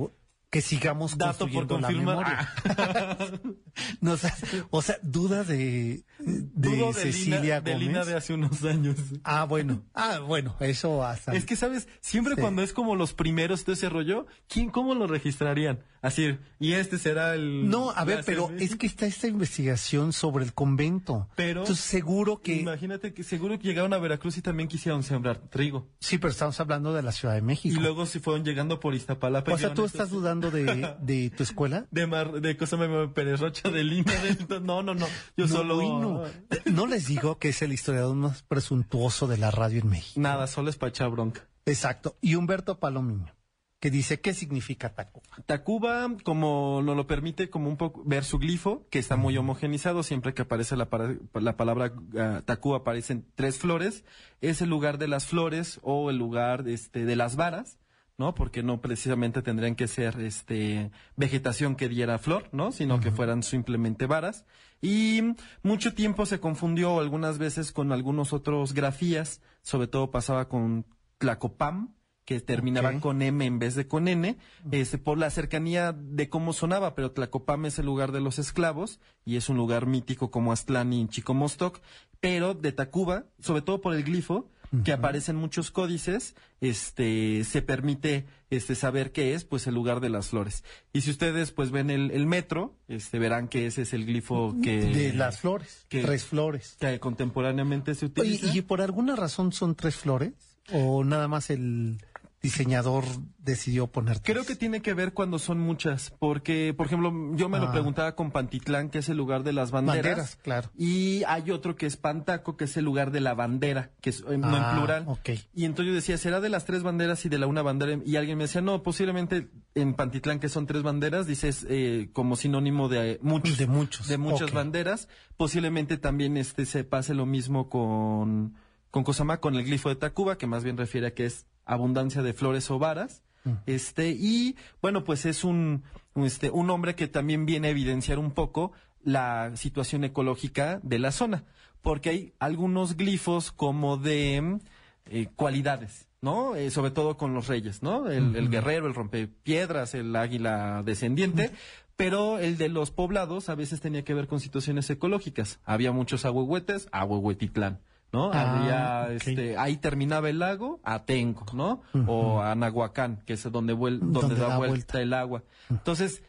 [0.49, 2.47] que sigamos dato por construyendo la confirmar.
[2.65, 3.57] memoria.
[4.01, 4.33] No, o sea,
[4.69, 7.87] o sea, duda de, de Dudo de Cecilia Lina, de Gómez.
[7.87, 8.95] Lina de hace unos años.
[9.23, 9.83] Ah, bueno.
[9.93, 11.33] Ah, bueno, eso hasta.
[11.33, 11.87] Es que, ¿sabes?
[12.01, 12.41] Siempre Sí.
[12.41, 15.83] cuando es como los primeros de ese rollo, ¿quién, ¿cómo lo registrarían?
[16.07, 17.69] Así, y este será el...
[17.69, 21.27] No, a ver, pero es que está esta investigación sobre el convento.
[21.35, 22.55] Pero- Entonces, seguro que.
[22.61, 25.87] Imagínate que seguro que llegaron a Veracruz y también quisieron sembrar trigo.
[25.99, 27.75] Sí, pero estamos hablando de la Ciudad de México.
[27.77, 29.51] Y luego si fueron llegando por Iztapalapa.
[29.53, 31.85] o sea, ¿tú estos- estás dudando de, de tu escuela?
[31.91, 34.13] De, Mar, de cosa me Pérez Rocha, de Lina.
[34.47, 35.05] de- no, no, no.
[35.35, 35.75] Yo no, solo...
[35.75, 36.23] bueno.
[36.65, 40.19] no les digo que es el historiador más presuntuoso de la radio en México.
[40.19, 41.47] Nada, solo es para echar bronca.
[41.65, 42.15] Exacto.
[42.21, 43.33] Y Humberto Palomiño,
[43.79, 45.25] que dice, ¿qué significa Tacuba?
[45.45, 50.01] Tacuba, como nos lo permite, como un poco ver su glifo, que está muy homogenizado,
[50.01, 54.03] siempre que aparece la, para- la palabra ah, Tacuba aparecen tres flores,
[54.41, 57.77] es el lugar de las flores o el lugar este, de las varas,
[58.17, 58.33] ¿no?
[58.33, 62.71] Porque no precisamente tendrían que ser este vegetación que diera flor, ¿no?
[62.71, 64.43] Sino que fueran simplemente varas.
[64.81, 65.21] Y
[65.61, 70.87] mucho tiempo se confundió algunas veces con algunos otros grafías, sobre todo pasaba con
[71.19, 71.93] Tlacopam,
[72.27, 73.01] que terminaban Ok.
[73.03, 74.37] con M en vez de con N,
[74.71, 78.99] este, por la cercanía de cómo sonaba, pero Tlacopam es el lugar de los esclavos
[79.23, 81.79] y es un lugar mítico como Aztlán y Chicomostoc,
[82.19, 84.51] pero de Tacuba, sobre todo por el glifo,
[84.83, 90.01] que aparece en muchos códices, este, se permite este, saber qué es, pues el lugar
[90.01, 90.65] de las flores.
[90.91, 94.53] Y si ustedes pues ven el, el metro, este, verán que ese es el glifo
[94.61, 95.85] que, de las flores.
[95.87, 96.75] que- tres flores.
[96.81, 98.53] que contemporáneamente se utiliza.
[98.53, 100.33] ¿y por alguna razón son tres flores?
[100.73, 101.99] ¿O nada más el
[102.47, 103.03] diseñador
[103.39, 104.21] decidió poner?
[104.21, 107.71] Creo que tiene que ver cuando son muchas, porque, por ejemplo, yo me lo Ah.
[107.71, 110.03] preguntaba con Pantitlán, que es el lugar de las banderas.
[110.03, 110.69] Banderas, claro.
[110.77, 114.21] Y hay otro que es Pantaco, que es el lugar de la bandera, que es
[114.29, 115.03] eh, no Ah, en plural.
[115.07, 115.29] ok.
[115.53, 117.99] Y entonces yo decía, ¿será de las tres banderas y de la una bandera?
[118.05, 122.35] Y alguien me decía, no, posiblemente en Pantitlán, que son tres banderas, dices eh, como
[122.37, 123.57] sinónimo de eh, muchos.
[123.57, 125.07] De muchos, De muchas banderas.
[125.35, 128.55] Posiblemente también este se pase lo mismo con,
[128.89, 132.23] con Cosama, con el glifo de Tacuba, que más bien refiere a que es abundancia
[132.23, 133.23] de flores o varas.
[133.43, 133.51] Mm.
[133.67, 135.83] Este, y bueno, pues es un,
[136.15, 138.71] este, un hombre que también viene a evidenciar un poco
[139.03, 141.43] la situación ecológica de la zona,
[141.81, 144.59] porque hay algunos glifos como de
[145.05, 146.55] eh, cualidades, ¿no?
[146.55, 148.09] Eh, sobre todo con los reyes, ¿no?
[148.09, 151.51] El, el guerrero, el rompepiedras, el águila descendiente.
[151.95, 155.59] Pero el de los poblados a veces tenía que ver con situaciones ecológicas.
[155.65, 157.79] Había muchos ahuehuetes, ahuehuetitlán,
[158.11, 158.31] ¿no?
[158.33, 161.81] Ah, Había, este, ahí terminaba el lago, Atenco, ¿no?
[162.07, 165.01] O Anahuacán, que es donde, vuel- donde, Donde da, da vuelta, vuelta.
[165.01, 165.43] el agua.
[165.69, 166.23] Entonces,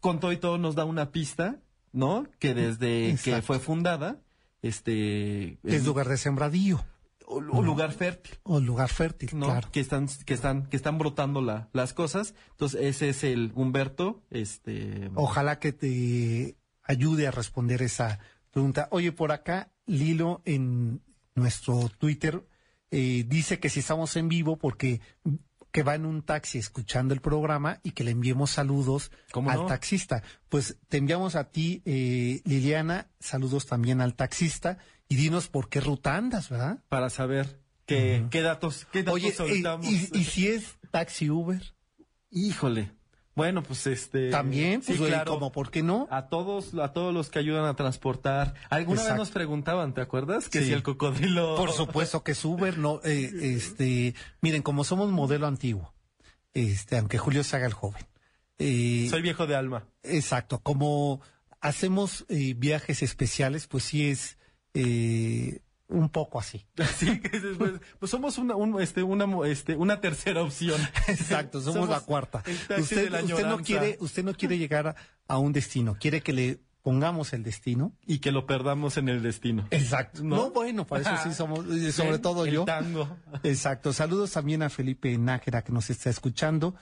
[0.00, 1.56] con todo y todo nos da una pista,
[1.92, 2.26] ¿no?
[2.38, 4.18] Que desde que fue fundada,
[4.62, 5.58] este...
[5.64, 6.84] Es lugar de sembradío
[7.26, 8.38] o- o lugar fértil.
[8.42, 9.46] o lugar fértil, ¿no?
[9.46, 9.68] claro.
[9.70, 12.34] Que están, que están, que están brotando la- las cosas.
[12.52, 15.10] Entonces, ese es el Humberto, este.
[15.14, 18.18] Ojalá que te ayude a responder esa
[18.58, 18.88] pregunta.
[18.90, 21.00] Oye, por acá, Lilo en
[21.36, 22.44] nuestro Twitter
[22.90, 25.00] eh, dice que si estamos en vivo porque
[25.70, 29.58] que va en un taxi escuchando el programa y que le enviemos saludos ¿Cómo al
[29.58, 29.66] no?
[29.66, 30.24] taxista.
[30.48, 34.78] Pues te enviamos a ti, eh, Liliana, saludos también al taxista
[35.08, 36.82] y dinos por qué ruta andas, ¿verdad?
[36.88, 41.62] Para saber qué, qué datos, qué datos Oye, eh, y si es taxi Uber,
[42.30, 42.92] Híjole.
[43.38, 44.28] Bueno, pues este.
[44.30, 45.32] también, pues sí, claro.
[45.32, 46.06] como por qué no?
[46.10, 48.52] A todos, a todos los que ayudan a transportar.
[48.68, 50.50] Alguna vez nos preguntaban, ¿te acuerdas?
[50.50, 50.66] Que Sí.
[50.66, 51.56] si el cocodrilo.
[51.56, 55.94] Por supuesto que es Uber, no, eh, este, miren, como somos modelo antiguo,
[56.52, 58.04] este, aunque Julio se haga el joven.
[58.58, 59.86] eh, Soy viejo de alma.
[60.02, 61.20] Exacto, como
[61.60, 64.36] hacemos eh, viajes especiales, pues sí es
[64.74, 66.66] eh, un poco así.
[66.98, 70.80] Que pues, pues somos una, un, este, una, este, una tercera opción.
[71.08, 72.42] Exacto, somos, la cuarta.
[72.78, 76.32] Usted, la usted no quiere, usted no quiere llegar a, a un destino, quiere que
[76.32, 77.92] le pongamos el destino.
[78.06, 79.66] Y que lo perdamos en el destino.
[79.70, 80.22] Exacto.
[80.22, 80.36] ¿No?
[80.36, 82.64] No, bueno, para eso sí somos, eh, sobre todo el yo.
[82.64, 83.16] tango.
[83.42, 83.92] Exacto.
[83.92, 86.74] Saludos también a Felipe Nájera que nos está escuchando.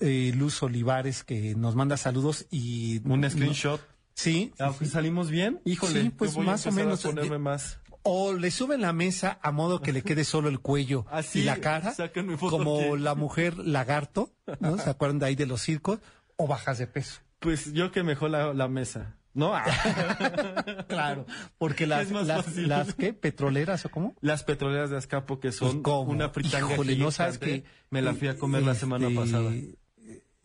[0.00, 3.80] Eh, Luz Olivares que nos manda saludos y Un screenshot.
[4.14, 4.52] Sí.
[4.58, 6.02] Aunque salimos bien, híjole.
[6.02, 7.80] Sí, pues más o menos, ponerme eh, más.
[8.06, 11.44] O le suben la mesa a modo que le quede solo el cuello Así, y
[11.44, 11.94] la cara,
[12.38, 14.30] como la mujer lagarto,
[14.60, 14.78] ¿no?
[14.78, 16.00] ¿Se acuerdan de ahí de los circos?
[16.36, 17.20] O bajas de peso.
[17.38, 19.16] Pues yo que mejor la, la mesa.
[19.32, 19.54] ¿No?
[19.54, 19.64] Ah.
[20.88, 21.26] Claro,
[21.58, 23.12] porque las, las, ¿qué?
[23.12, 24.14] ¿Petroleras o cómo?
[24.20, 26.10] Las petroleras de Azcapo que son Pues, ¿cómo?
[26.12, 29.50] una fritanga Híjole, no sabes que Me la fui a comer la semana este, pasada.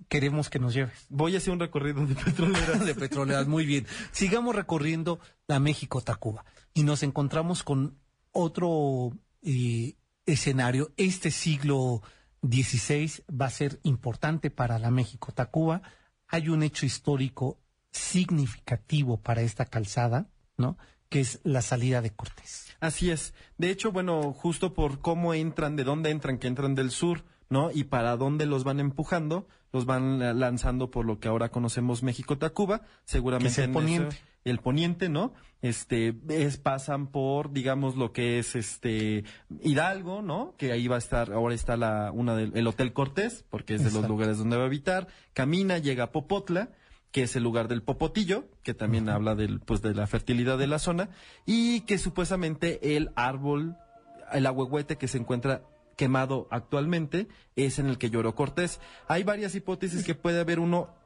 [0.07, 1.05] Queremos que nos lleves.
[1.09, 2.85] Voy a hacer un recorrido de petroleras.
[2.85, 3.85] de petroleras, muy bien.
[4.11, 7.97] Sigamos recorriendo la México-Tacuba y nos encontramos con
[8.31, 9.11] otro
[9.41, 9.95] eh,
[10.25, 10.91] escenario.
[10.97, 12.01] Este siglo
[12.41, 15.81] XVI va a ser importante para la México-Tacuba.
[16.27, 17.59] Hay un hecho histórico
[17.91, 20.77] significativo para esta calzada, ¿no?
[21.09, 22.67] Que es la salida de Cortés.
[22.79, 23.33] Así es.
[23.57, 27.71] De hecho, bueno, justo por cómo entran, de dónde entran, que entran del sur, ¿no?
[27.71, 32.83] Y para dónde los van empujando, los van lanzando por lo que ahora conocemos México-Tacuba,
[33.05, 34.15] seguramente Que es el en poniente.
[34.15, 35.33] ese- el poniente, ¿no?
[35.61, 39.25] Este, es, pasan por, digamos, lo que es este
[39.61, 40.55] Hidalgo, ¿no?
[40.57, 43.83] Que ahí va a estar, ahora está la, una del, el Hotel Cortés, porque es
[43.83, 46.71] de los lugares donde va a habitar, camina, llega a Popotla,
[47.11, 50.67] que es el lugar del popotillo, que también habla del, pues, de la fertilidad de
[50.67, 51.09] la zona,
[51.45, 53.75] y que supuestamente el árbol,
[54.31, 55.63] el ahuehuete que se encuentra
[55.95, 58.79] quemado actualmente, es en el que lloró Cortés.
[59.07, 60.98] Hay varias hipótesis que puede haber uno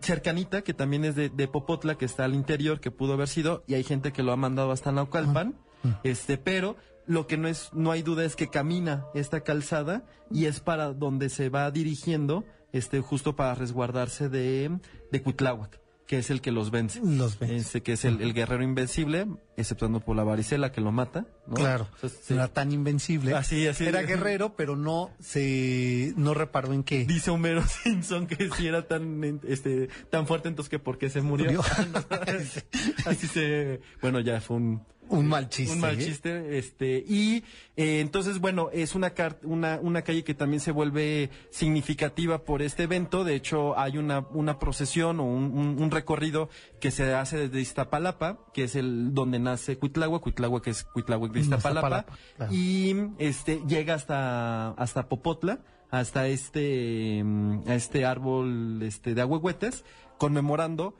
[0.00, 3.64] cercanita, que también es de, de Popotla, que está al interior, que pudo haber sido,
[3.66, 5.58] y hay gente que lo ha mandado hasta Naucalpan,
[6.02, 6.76] este, pero
[7.06, 10.92] lo que no es, no hay duda es que camina esta calzada y es para
[10.92, 14.80] donde se va dirigiendo, este, justo para resguardarse de,
[15.12, 17.00] de Cuitláhuac, que es el que los vence.
[17.02, 17.56] Los vence.
[17.56, 19.26] Este, que es el, el guerrero invencible,
[19.56, 21.54] exceptuando por la varicela que lo mata, ¿no?
[21.54, 22.34] Claro, Entonces, sí.
[22.34, 23.34] no era tan invencible.
[23.34, 23.84] Así, así.
[23.86, 27.04] Era guerrero, pero no se no reparó en qué.
[27.04, 31.22] Dice Homero Simpson que si era tan este tan fuerte entonces que por qué se
[31.22, 31.46] murió.
[31.46, 31.62] Murió.
[33.06, 35.72] Así se bueno ya fue un Un mal chiste.
[35.74, 36.04] un mal ¿eh?
[36.04, 37.44] chiste este y
[37.76, 42.62] eh, entonces bueno es una car- una una calle que también se vuelve significativa por
[42.62, 46.48] este evento de hecho hay una una procesión o un, un- un recorrido
[46.80, 51.32] que se hace desde Iztapalapa que es el donde nace Cuitláhuac Cuitláhuac que es Cuitláhuac
[51.32, 52.52] de Iztapalapa Iztapalapa, claro.
[52.52, 59.84] y este llega hasta hasta Popotla hasta este mm, a este árbol este de ahuehuetes
[60.18, 60.94] conmemorando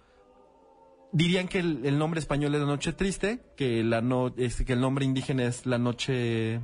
[1.17, 4.73] dirían que el, el nombre español es la noche triste que la no este, que
[4.75, 6.61] el nombre indígena es la noche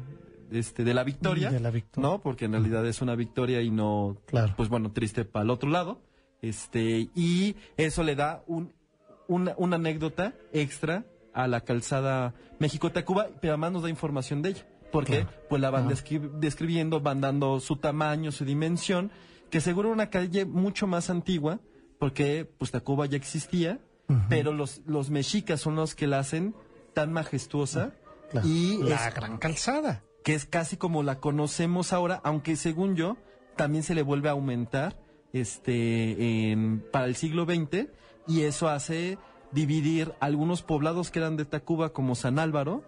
[0.51, 2.09] este de la victoria De la victoria.
[2.11, 4.55] no porque en realidad es una victoria y no Claro.
[4.57, 6.01] pues bueno triste para el otro lado
[6.43, 8.73] este y eso le da un
[9.29, 14.67] una, una anécdota extra a la calzada México-Tacuba, pero además nos da información de ella.
[14.91, 15.31] Porque Claro.
[15.49, 19.11] pues la van descri- describiendo, van dando su tamaño, su dimensión,
[19.49, 21.61] que seguro una calle mucho más antigua,
[21.99, 23.79] porque pues Tacuba ya existía,
[24.29, 26.55] pero los, los mexicas son los que la hacen
[26.95, 27.93] tan majestuosa
[28.45, 30.03] y la es- gran calzada.
[30.25, 33.17] que es casi como la conocemos ahora, aunque según yo
[33.57, 34.97] también se le vuelve a aumentar
[35.33, 37.89] este en- para el siglo XX
[38.27, 39.19] y eso hace
[39.53, 42.85] dividir algunos poblados que eran de Tacuba como San Álvaro,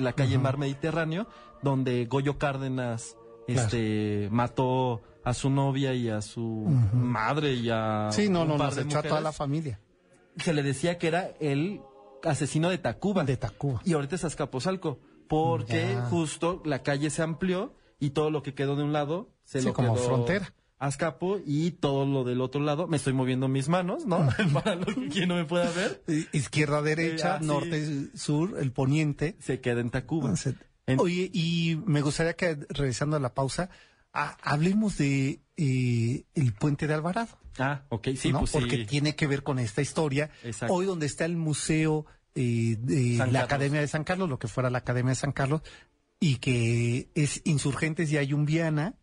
[0.00, 0.38] la calle.
[0.38, 1.26] Mar Mediterráneo,
[1.62, 3.62] donde Goyo Cárdenas Claro.
[3.62, 8.56] este mató a su novia y a su madre y a Sí, no, un no,
[8.56, 9.80] par de echó a toda la familia
[10.42, 11.80] Se le decía que era el
[12.24, 13.24] asesino de Tacuba.
[13.24, 13.80] de Tacuba.
[13.84, 16.02] Y ahorita es Azcapotzalco, porque Ya.
[16.06, 19.66] justo la calle se amplió y todo lo que quedó de un lado se Sí,
[19.66, 20.54] lo como quedó frontera.
[20.78, 22.86] Azcapo y todo lo del otro lado.
[22.86, 24.26] Me estoy moviendo mis manos, ¿no?
[24.64, 27.46] Para lo que quien no me pueda ver, Izquierda, derecha, Eh, ah, sí.
[27.46, 29.36] norte, sur, el poniente.
[29.40, 30.32] se queda en Tacuba.
[30.86, 33.68] En- Oye, y me gustaría que, regresando a la pausa,
[34.12, 37.28] Ah, hablemos de eh, el puente de Alvarado.
[37.60, 38.40] Ah, ok, sí, ¿no?
[38.40, 38.86] pues Porque sí.
[38.86, 40.30] tiene que ver con esta historia.
[40.42, 40.74] Exacto.
[40.74, 43.42] Hoy donde está el museo eh, de San la Carlos.
[43.44, 45.62] Academia de San Carlos, lo que fuera la Academia de San Carlos,
[46.18, 48.94] y que es Insurgentes y hay un Viana.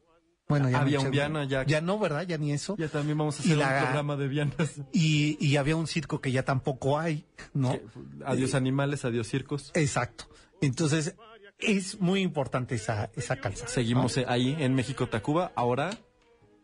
[0.49, 2.26] Bueno, ya Había no, un Viana, ya- Ya no, ¿verdad?
[2.26, 2.78] Ya ni eso.
[2.78, 4.76] Ya también vamos a hacer la- un programa de viandas.
[4.93, 7.74] Y, y había un circo que ya tampoco hay, ¿no?
[7.74, 7.84] Que-
[8.26, 9.72] Adiós animales, adiós circos.
[9.74, 10.30] Exacto.
[10.62, 11.16] Entonces,
[11.60, 13.68] es muy importante esa, esa calzada.
[13.68, 15.89] Seguimos eh, ahí en México Tacuba, ahora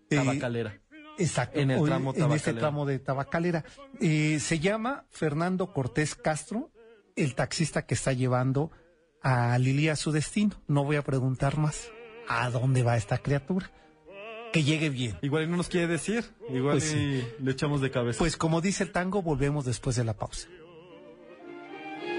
[0.09, 0.79] Eh, Tabacalera.
[1.17, 1.59] Exacto.
[1.59, 3.63] En el hoy- tramo En este tramo de Tabacalera.
[4.01, 6.71] Eh, se llama Fernando Cortés Castro,
[7.15, 8.71] el taxista que está llevando
[9.21, 10.55] a Lili a su destino.
[10.67, 11.89] No voy a preguntar más.
[12.27, 13.69] ¿A dónde va esta criatura?
[14.51, 15.17] Que llegue bien.
[15.21, 18.19] Igual no nos quiere decir, igual Pues y le echamos de cabeza.
[18.19, 20.47] Pues como dice el tango, volvemos después de la pausa.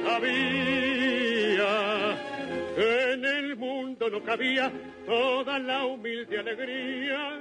[0.05, 2.19] Sabía
[2.77, 4.73] que en el mundo no cabía
[5.07, 7.41] toda la humilde alegría.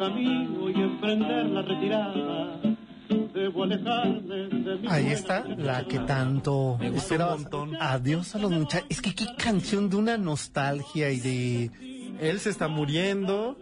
[0.00, 2.60] me toca a mí hoy emprender la retirada,
[3.34, 7.36] debo alejarme de mi Ahí está la que tanto Me gustó esperabas.
[7.36, 7.76] un montón.
[7.80, 8.86] Adiós a los muchachos.
[8.88, 11.70] Es que qué canción de una nostalgia y de...
[12.20, 13.56] Él se está muriendo,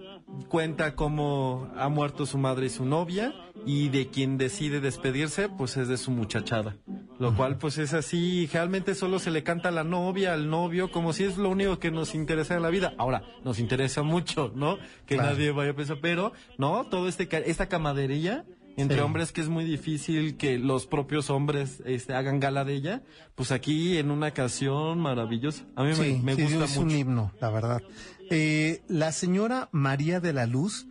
[0.49, 3.33] cuenta cómo ha muerto su madre y su novia,
[3.67, 6.77] y de quien decide despedirse, pues es de su muchachada.
[7.19, 10.91] Lo cual, pues es así, realmente solo se le canta a la novia, al novio,
[10.93, 12.95] como si es lo único que nos interesa en la vida.
[12.97, 14.79] Ahora, nos interesa mucho, ¿no?
[15.07, 15.31] Que Claro.
[15.33, 16.85] nadie vaya a pensar, pero, ¿no?
[16.89, 18.45] Todo este, esta camadería
[18.77, 19.03] entre Sí.
[19.03, 23.03] hombres que es muy difícil que los propios hombres este, hagan gala de ella,
[23.35, 25.65] pues aquí en una canción maravillosa.
[25.75, 27.83] A mí me- Sí, me, sí, gusta es un himno, la verdad.
[28.31, 30.87] Eh, la señora María de la Luz,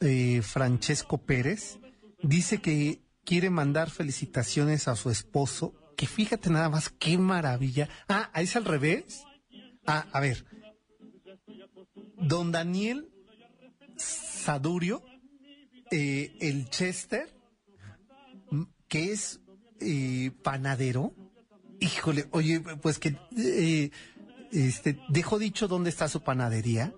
[0.00, 1.80] eh, Francesco Pérez,
[2.22, 7.86] dice que quiere mandar felicitaciones a su esposo, que fíjate nada más, qué maravilla.
[8.08, 9.22] Ah, es al revés.
[9.86, 10.46] Ah, a ver.
[12.16, 13.10] Don Daniel
[13.98, 15.04] Sadurio,
[15.90, 17.28] eh, el Chester,
[18.88, 19.40] que es
[19.82, 21.12] eh, panadero.
[21.80, 23.90] Híjole, oye, pues que eh,
[24.52, 26.94] este, dejo dicho dónde está su panadería,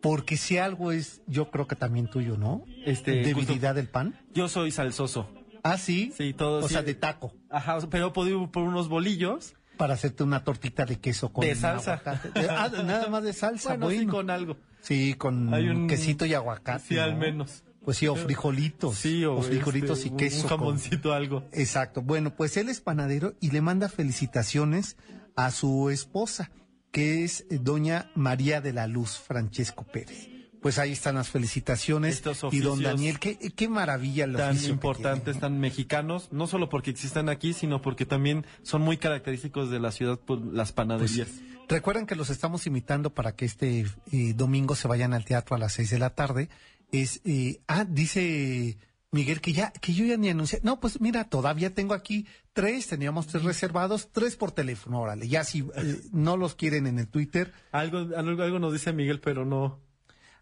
[0.00, 2.64] porque si algo es, yo creo que también tuyo, ¿no?
[2.84, 4.20] Este, Debilidad del pan.
[4.34, 5.41] Yo soy salsoso.
[5.62, 6.12] Ah, sí.
[6.16, 6.74] Sí, todo O sí.
[6.74, 7.32] sea, de taco.
[7.50, 12.00] Ajá, pero ir por unos bolillos Para hacerte una tortita de queso con de salsa.
[12.34, 14.12] De- ah, nada más de salsa, bueno, sí, bueno.
[14.12, 14.56] con algo.
[14.80, 16.84] Sí, con Hay un- quesito y aguacate.
[16.88, 17.18] Sí, al ¿no?
[17.20, 17.62] menos.
[17.84, 18.96] Pues sí, o frijolitos.
[18.96, 20.42] Sí, o, frijolitos este, y un- queso.
[20.42, 21.44] Un con- jamoncito, algo.
[21.52, 22.02] Exacto.
[22.02, 24.96] Bueno, pues él es panadero y le manda felicitaciones
[25.36, 26.50] a su esposa,
[26.92, 30.28] que es eh, doña María de la Luz Francesco Pérez.
[30.62, 32.14] Pues ahí están las felicitaciones.
[32.14, 35.40] Estos y don Daniel, qué, qué maravilla el Tan importantes, tiene, ¿no?
[35.40, 39.90] tan mexicanos, no solo porque existan aquí, sino porque también son muy característicos de la
[39.90, 41.28] ciudad por las panaderías.
[41.68, 45.58] Recuerden que los estamos invitando para que este eh, domingo se vayan al teatro a
[45.58, 46.48] las seis de la tarde.
[46.92, 48.76] Es, eh, ah, dice
[49.10, 50.60] Miguel que ya, que yo ya ni anuncié.
[50.62, 55.28] No, pues mira, todavía tengo aquí tres, teníamos tres reservados, tres por teléfono, órale.
[55.28, 57.52] Ya si eh, no los quieren en el Twitter.
[57.72, 59.80] Algo, algo, algo nos dice Miguel, pero no.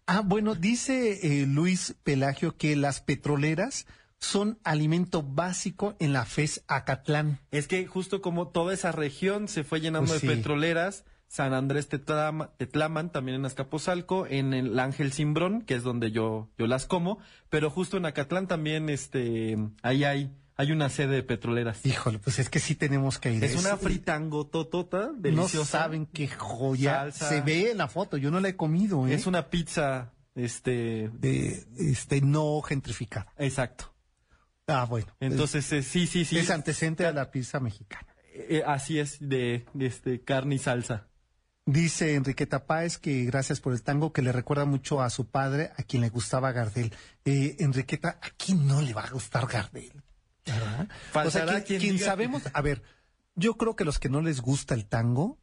[0.07, 3.85] Ah, bueno, dice eh, Luis Pelagio que las petroleras
[4.19, 7.39] son alimento básico en la FES Acatlán.
[7.51, 10.35] Es que justo como toda esa región se fue llenando Pues de sí.
[10.35, 16.11] petroleras, San Andrés Tetlama- Tetlaman, también en Azcapotzalco, en el Ángel Cimbrón, que es donde
[16.11, 20.31] yo, yo las como, pero justo en Acatlán también, este, ahí hay,
[20.61, 21.83] hay una sede de petroleras.
[21.83, 23.43] Híjole, pues es que sí tenemos que ir.
[23.43, 25.57] Es una fritangototota deliciosa.
[25.57, 26.99] No saben qué joya.
[26.99, 27.29] Salsa.
[27.29, 29.15] Se ve en la foto, yo no la he comido, ¿eh?
[29.15, 33.33] Es una pizza, este, de este no gentrificada.
[33.39, 33.91] exacto.
[34.67, 35.07] Ah, bueno.
[35.19, 36.37] Entonces, eh, sí, sí, sí.
[36.37, 38.07] es antecedente de la pizza mexicana.
[38.33, 41.07] Eh, así es, de, de este, carne y salsa.
[41.65, 45.71] Dice Enriqueta Páez que gracias por el tango que le recuerda mucho a su padre,
[45.77, 46.93] a quien le gustaba Gardel.
[47.25, 49.91] Eh, Enriqueta, ¿a quién no le va a gustar Gardel?
[50.45, 50.89] ¿Verdad?
[51.25, 52.81] O sea, quien, quien diga- sabemos, a ver,
[53.35, 55.39] yo creo que los que no les gusta el tango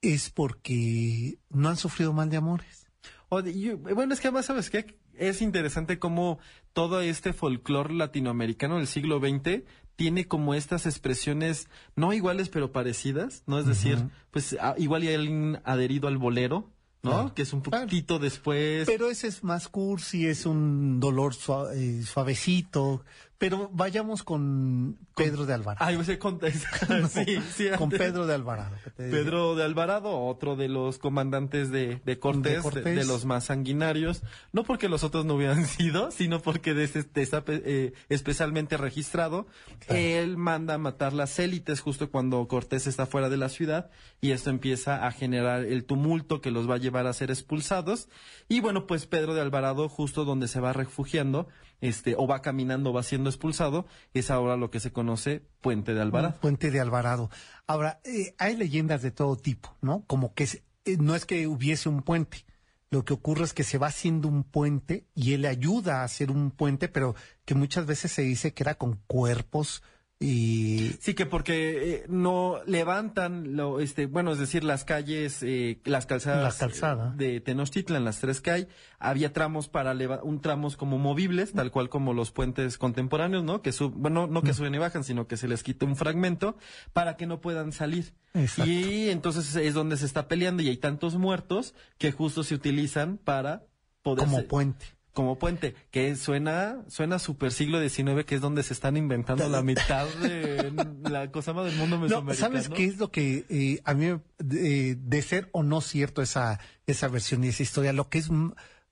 [0.00, 2.86] es porque no han sufrido mal de amores.
[3.28, 4.98] O de- yo- bueno, es que además, ¿sabes qué?
[5.14, 6.38] Es interesante cómo
[6.72, 9.64] todo este folclore latinoamericano del siglo XX
[9.96, 13.58] tiene como estas expresiones no iguales pero parecidas, ¿no?
[13.58, 13.98] Es decir,
[14.30, 16.70] pues a- igual hay alguien adherido al bolero,
[17.02, 17.10] ¿no?
[17.10, 17.34] Claro.
[17.34, 17.86] Que es un Claro.
[17.86, 18.86] poquito después.
[18.86, 21.34] Pero ese es más cursi, es un dolor
[21.74, 23.04] eh, suavecito.
[23.38, 25.86] Pero vayamos con Pedro de Alvarado.
[25.86, 26.66] Ay, ese contexto.
[27.08, 27.88] sí, sí, con.
[27.88, 28.74] Pedro de Alvarado.
[28.96, 32.96] Pedro de Alvarado, otro de los comandantes de, de Cortés, De de, Cortés.
[32.96, 34.22] de los más sanguinarios,
[34.52, 38.76] no porque los otros no hubieran sido, sino porque de este, de está eh, especialmente
[38.76, 39.46] registrado.
[39.86, 44.32] Él manda a matar las élites justo cuando Cortés está fuera de la ciudad y
[44.32, 48.08] esto empieza a generar el tumulto que los va a llevar a ser expulsados.
[48.48, 51.46] Y bueno, pues Pedro de Alvarado, justo donde se va refugiando,
[51.80, 56.00] este, o va caminando, va siendo expulsado, es ahora lo que se conoce Puente de
[56.00, 56.40] Alvarado.
[56.40, 57.30] Puente de Alvarado.
[57.66, 60.04] Ahora, eh, hay leyendas de todo tipo, ¿no?
[60.06, 62.44] Como que eh, no es que hubiese un puente.
[62.90, 66.30] Lo que ocurre es que se va haciendo un puente y él ayuda a hacer
[66.30, 67.14] un puente, pero
[67.44, 69.82] que muchas veces se dice que era con cuerpos
[70.20, 70.58] y
[71.00, 76.06] Sí, que porque eh, no levantan, lo, este, bueno, es decir, las calles, eh, las
[76.06, 77.14] calzadas calzada.
[77.16, 81.88] de Tenochtitlan, las tres que hay, había tramos para un tramos como movibles, tal cual
[81.88, 83.62] como los puentes contemporáneos, ¿no?
[83.62, 86.56] Que sub, bueno, no que suben y bajan, sino que se les quita un fragmento
[86.92, 88.12] para que no puedan salir.
[88.34, 88.70] Exacto.
[88.70, 93.18] Y entonces es donde se está peleando y hay tantos muertos que justo se utilizan
[93.18, 93.66] para
[94.02, 94.97] poder como puente.
[95.18, 99.62] Como puente, que suena, suena super siglo XIX, que es donde se están inventando la
[99.62, 100.72] mitad de
[101.10, 102.54] la cosa más del mundo No, mesoamericano.
[102.54, 106.60] ¿sabes qué es lo que eh, a mí, eh, de ser o no cierto esa,
[106.86, 108.28] esa versión y esa historia, lo que es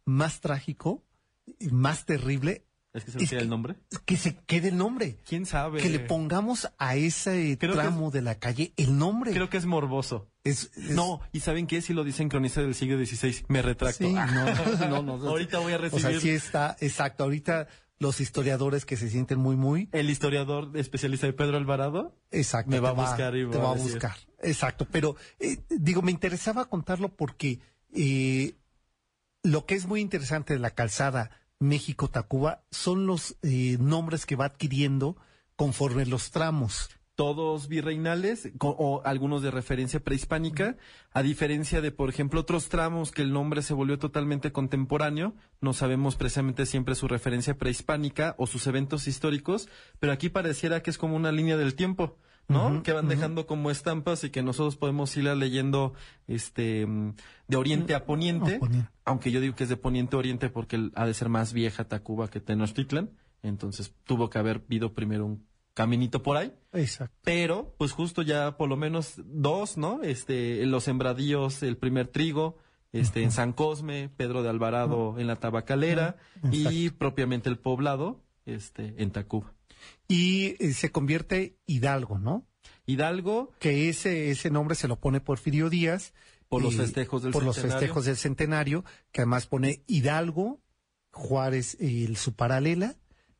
[0.05, 1.05] más trágico,
[1.61, 2.66] y más terrible,
[2.97, 3.77] ¿Es que se es que- el nombre?
[4.05, 5.19] que se quede el nombre.
[5.27, 5.81] ¿Quién sabe?
[5.81, 9.33] Que le pongamos a ese Creo tramo de la calle el nombre.
[9.33, 10.29] Creo que es morboso.
[10.45, 11.83] Es- es- No, ¿y saben qué?
[11.83, 14.05] Si lo dicen cronista del siglo XVI, me retracto.
[14.07, 15.29] Sí, no, no, no.
[15.29, 17.25] Ahorita voy a O recibir sea, sí está, exacto.
[17.25, 17.69] Ahorita
[17.99, 22.15] los historiadores que se sienten muy, muy, el historiador especialista de Pedro Alvarado.
[22.31, 22.71] exacto.
[22.71, 23.93] Me va a buscar y te va va a a decir.
[23.93, 24.17] buscar.
[24.43, 24.87] Exacto.
[24.93, 27.59] Pero, eh, digo, me interesaba contarlo porque
[27.95, 28.55] eh,
[29.43, 34.47] lo que es muy interesante de la calzada México-Tacuba son los eh, nombres que va
[34.47, 35.17] adquiriendo
[35.57, 36.91] conforme los tramos.
[37.17, 40.77] todos virreinales o algunos de referencia prehispánica,
[41.13, 45.73] a diferencia de, por ejemplo, otros tramos que el nombre se volvió totalmente contemporáneo, no
[45.73, 50.99] sabemos precisamente siempre su referencia prehispánica o sus eventos históricos, pero aquí pareciera que es
[50.99, 52.19] como una línea del tiempo,
[52.49, 52.83] ¿no?
[52.83, 55.95] Que van dejando como estampas y que nosotros podemos ir leyendo
[56.27, 57.15] este mm,
[57.49, 58.91] de oriente a poniente, A poniente.
[59.05, 61.89] aunque yo digo que es de poniente a oriente porque ha de ser más vieja
[61.89, 63.11] Tacuba que Tenochtitlan,
[63.43, 66.53] entonces tuvo que haber habido primero un caminito por ahí.
[66.73, 67.15] Exacto.
[67.23, 70.03] Pero, pues justo ya por lo menos dos, ¿no?
[70.03, 72.57] Este, en los sembradíos, el primer trigo,
[72.93, 76.17] este, en San Cosme, Pedro de Alvarado en la Tabacalera
[76.51, 79.53] y propiamente el poblado, este, en Tacuba.
[80.09, 82.47] Y eh, se convierte Hidalgo, ¿no?
[82.87, 86.14] Hidalgo, que ese, ese nombre se lo pone Porfirio Díaz.
[86.49, 87.80] Por los eh, festejos del Por los centenario.
[87.80, 90.61] festejos del centenario, que además pone Hidalgo,
[91.12, 92.95] Juárez, eh, el- su paralela,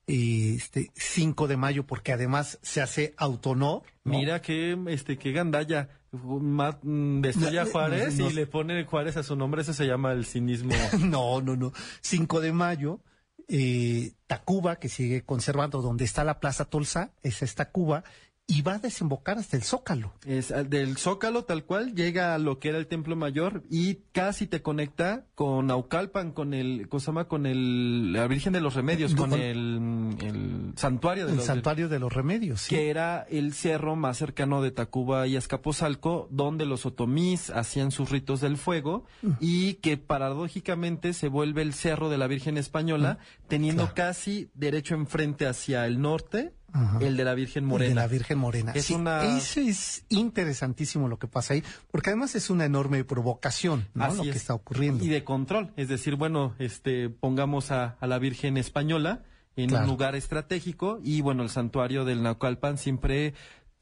[0.09, 3.83] eh, este 5 de mayo, porque además se hace autonor.
[4.05, 4.13] ¿no?
[4.19, 9.17] mira que, este, que gandalla, mm, destruye a No, Juárez no, y le pone Juárez
[9.17, 10.71] a su nombre, eso se llama el cinismo.
[11.11, 11.73] No, no, no.
[12.01, 13.01] 5 de mayo,
[13.49, 17.13] eh, Tacuba, que sigue conservando donde está la Plaza Tolsa,
[17.45, 18.05] es Tacuba,
[18.49, 20.13] y va a desembocar hasta el Zócalo.
[20.25, 24.47] Es del Zócalo tal cual, llega a lo que era el Templo Mayor y casi
[24.47, 27.27] te conecta con Naucalpan, con el, ¿cómo se llama?
[27.27, 31.37] Con el, la Virgen de los Remedios, No, con con- el, el santuario de El
[31.39, 32.61] los santuario de los remedios.
[32.63, 32.75] sí.
[32.77, 38.11] que era el cerro más cercano de Tacuba y Azcapotzalco, donde los otomís hacían sus
[38.11, 39.31] ritos del fuego Mm.
[39.41, 43.19] y que paradójicamente se vuelve el cerro de la Virgen Española,
[43.49, 43.87] teniendo Mm.
[43.89, 43.95] claro.
[44.13, 46.99] casi derecho enfrente hacia el norte, Ajá.
[47.01, 47.89] el de la Virgen El Morena.
[47.89, 48.73] De la Virgen Morena.
[48.75, 53.03] Es Sí, una- Eso es interesantísimo lo que pasa ahí, porque además es una enorme
[53.05, 54.05] provocación, ¿no?
[54.05, 54.31] Así lo es.
[54.33, 55.03] que está ocurriendo.
[55.05, 59.23] Y de control, es decir, bueno, este, pongamos a, a la Virgen Española
[59.57, 59.85] en Claro.
[59.85, 63.33] un lugar estratégico y bueno, el santuario del Naucalpan siempre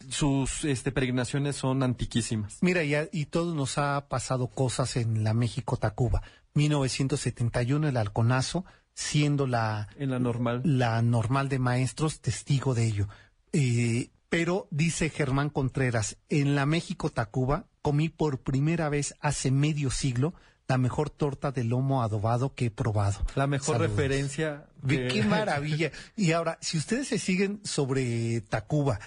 [0.09, 2.59] sus este, peregrinaciones son antiquísimas.
[2.61, 6.23] Mira, ya, y todo nos ha pasado cosas en la México-Tacuba.
[6.55, 8.65] 1971, el halconazo,
[8.95, 10.63] siendo la, En la normal.
[10.65, 13.09] la normal de maestros, testigo de ello.
[13.53, 20.35] Eh, pero dice Germán Contreras, en la México-Tacuba comí por primera vez hace medio siglo
[20.67, 23.23] la mejor torta de lomo adobado que he probado.
[23.35, 23.91] La mejor Saludos.
[23.97, 24.67] referencia.
[24.83, 25.93] De- qué maravilla.
[26.17, 28.99] Y ahora, si ustedes se siguen sobre Tacuba,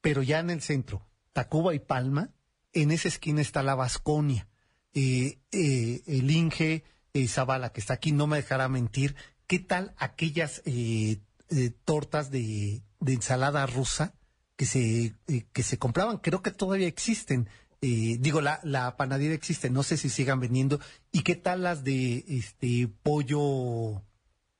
[0.00, 2.30] pero ya en el centro, Tacuba y Palma,
[2.72, 4.48] en esa esquina está la Vasconia.
[4.94, 9.14] Eh, eh, el Inge eh, Zavala, que está aquí, no me dejará mentir.
[9.52, 11.18] ¿Qué tal aquellas eh,
[11.50, 14.14] eh, tortas de, de ensalada rusa
[14.56, 16.16] que se, eh, que se compraban?
[16.16, 17.50] Creo que todavía existen
[17.82, 20.80] eh, digo, la, la panadería existe, no sé si sigan vendiendo.
[21.10, 23.96] ¿Y qué tal las de este pollo?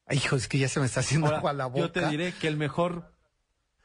[0.05, 1.80] Ay, hijo, es que ya se me está haciendo Ahora, agua a la boca.
[1.80, 3.14] yo te diré que el mejor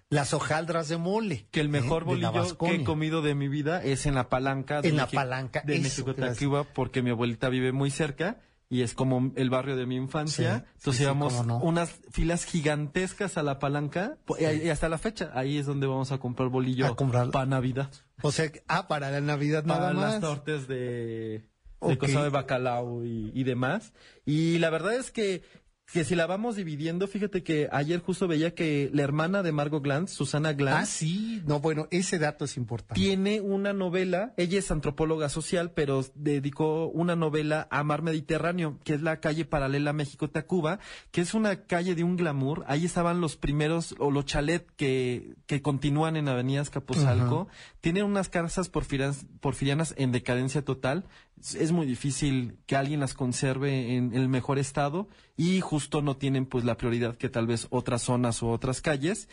[0.10, 1.48] Las hojaldras de mole.
[1.52, 2.06] que el mejor ¿eh?
[2.08, 5.16] bolillo que he comido de mi vida es en la palanca de En la México-
[5.22, 6.40] palanca, de eso, México gracias.
[6.40, 10.60] Tacuba porque mi abuelita vive muy cerca y es como el barrio de mi infancia.
[10.60, 11.58] Sí, Entonces sí, íbamos no.
[11.60, 16.18] unas filas gigantescas a la palanca y, hasta la fecha ahí es donde vamos a
[16.18, 16.96] comprar bolillo A
[17.32, 17.92] para Navidad.
[18.22, 20.22] O sea, ah, para la Navidad Para nada las más.
[20.22, 21.50] tortas de, de
[21.80, 21.98] Ok.
[22.00, 23.94] cosa de bacalao y, y demás.
[24.26, 25.44] Y la verdad es que,
[25.92, 29.82] que si la vamos dividiendo, fíjate que ayer justo veía que la hermana de Margot
[29.82, 31.42] Glantz, Susana Glantz, Ah, sí.
[31.46, 33.00] No, bueno, ese dato es importante.
[33.00, 38.96] tiene una novela, ella es antropóloga social, pero dedicó una novela a Mar Mediterráneo, que
[38.96, 40.80] es la calle paralela México-Tacuba,
[41.12, 42.66] que es una calle de un glamour.
[42.68, 47.48] Ahí estaban los primeros, o los chalet que, que continúan en Avenida Escapuzalco.
[47.80, 51.06] Tienen unas casas porfirianas en decadencia total.
[51.40, 56.46] Es- muy difícil que alguien las conserve en el mejor estado y justo no tienen
[56.46, 59.28] pues la prioridad que tal vez otras zonas o otras calles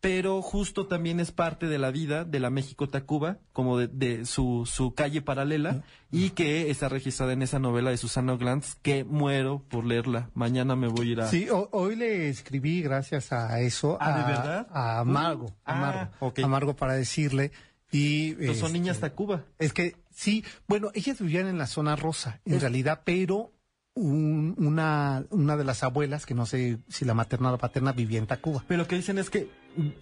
[0.00, 4.62] pero justo también es parte de la vida de la México-Tacuba, como de, de su,
[4.64, 5.82] su calle paralela,
[6.12, 10.30] y que está registrada en esa novela de Susana Glantz, que muero por leerla.
[10.34, 11.26] Mañana me voy a ir a...
[11.26, 14.66] Sí, ho- hoy le escribí gracias a eso Ah, ¿de a, verdad?
[14.70, 16.38] a Margo, ah, Margo, ok.
[16.44, 17.50] a Margo para decirle
[17.90, 19.44] y son este, niñas Tacuba.
[19.58, 23.52] Es que sí, bueno, ellas vivían en la zona rosa, en realidad, pero
[23.94, 27.92] un- una una de las abuelas, que no sé si la materna o la paterna,
[27.92, 28.64] vivía en Tacuba.
[28.68, 29.50] Pero lo que dicen es que,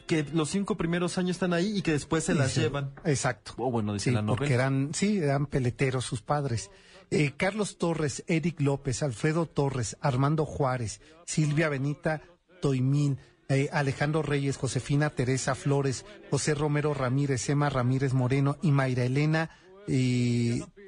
[0.07, 2.93] que los cinco primeros años están ahí y que después se las Sí, llevan.
[3.05, 3.53] Exacto.
[3.57, 6.71] O bueno, dice Sí, la porque eran, sí, eran peleteros sus padres.
[7.11, 12.21] Eh, Carlos Torres, Eric López, Alfredo Torres, Armando Juárez, Silvia Benita
[12.61, 13.19] Toimin,
[13.49, 19.51] eh, Alejandro Reyes, Josefina Teresa Flores, José Romero Ramírez, Emma Ramírez Moreno y Mayra Elena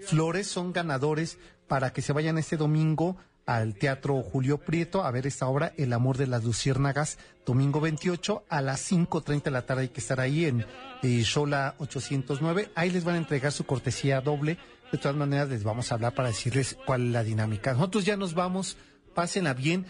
[0.07, 5.27] Flores son ganadores para que se vayan este domingo al Teatro Julio Prieto a ver
[5.27, 9.83] esta obra El amor de las luciérnagas, domingo 28 a las 5.30 de la tarde
[9.83, 10.67] hay que estar ahí en
[11.03, 12.71] eh, Shola 809.
[12.75, 14.59] Ahí les van a entregar su cortesía doble.
[14.93, 17.73] De todas maneras les vamos a hablar para decirles cuál es la dinámica.
[17.73, 18.77] Nosotros ya nos vamos,
[19.15, 19.87] pásenla bien.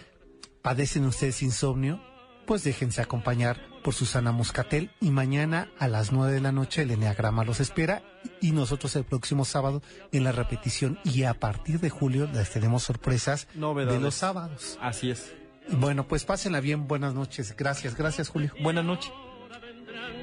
[0.63, 2.01] ¿Padecen ustedes insomnio?
[2.49, 6.91] Pues déjense acompañar por Susana Moscatel y mañana a las 9 de la noche el
[6.91, 8.01] Enneagrama los espera
[8.41, 9.83] y nosotros el próximo sábado
[10.13, 13.99] en la repetición y a partir de julio les tenemos sorpresas Novedades.
[13.99, 14.79] de los sábados.
[14.81, 15.31] Así es.
[15.71, 17.55] Y bueno, pues pásenla bien, buenas noches.
[17.55, 18.51] Gracias, gracias Julio.
[18.63, 19.13] Buenas noches.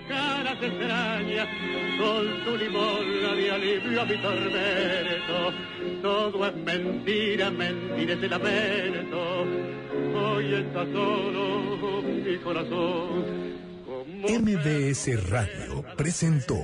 [0.10, 1.48] caras extrañas,
[2.00, 5.54] con tu limosna de alivio a mi tormento.
[6.02, 9.46] Todo es mentira, mentira es el lamento.
[10.16, 13.26] Hoy está solo mi corazón.
[13.86, 16.56] como MBS Radio presentó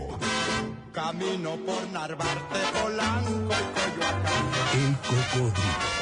[0.93, 4.45] Camino por Narvarte, Polanco y Coyoacán.
[4.73, 6.01] El Cocodrilo.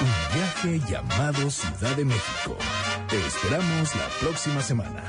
[0.00, 2.56] Un viaje llamado Ciudad de México.
[3.08, 5.04] Te esperamos la próxima semana.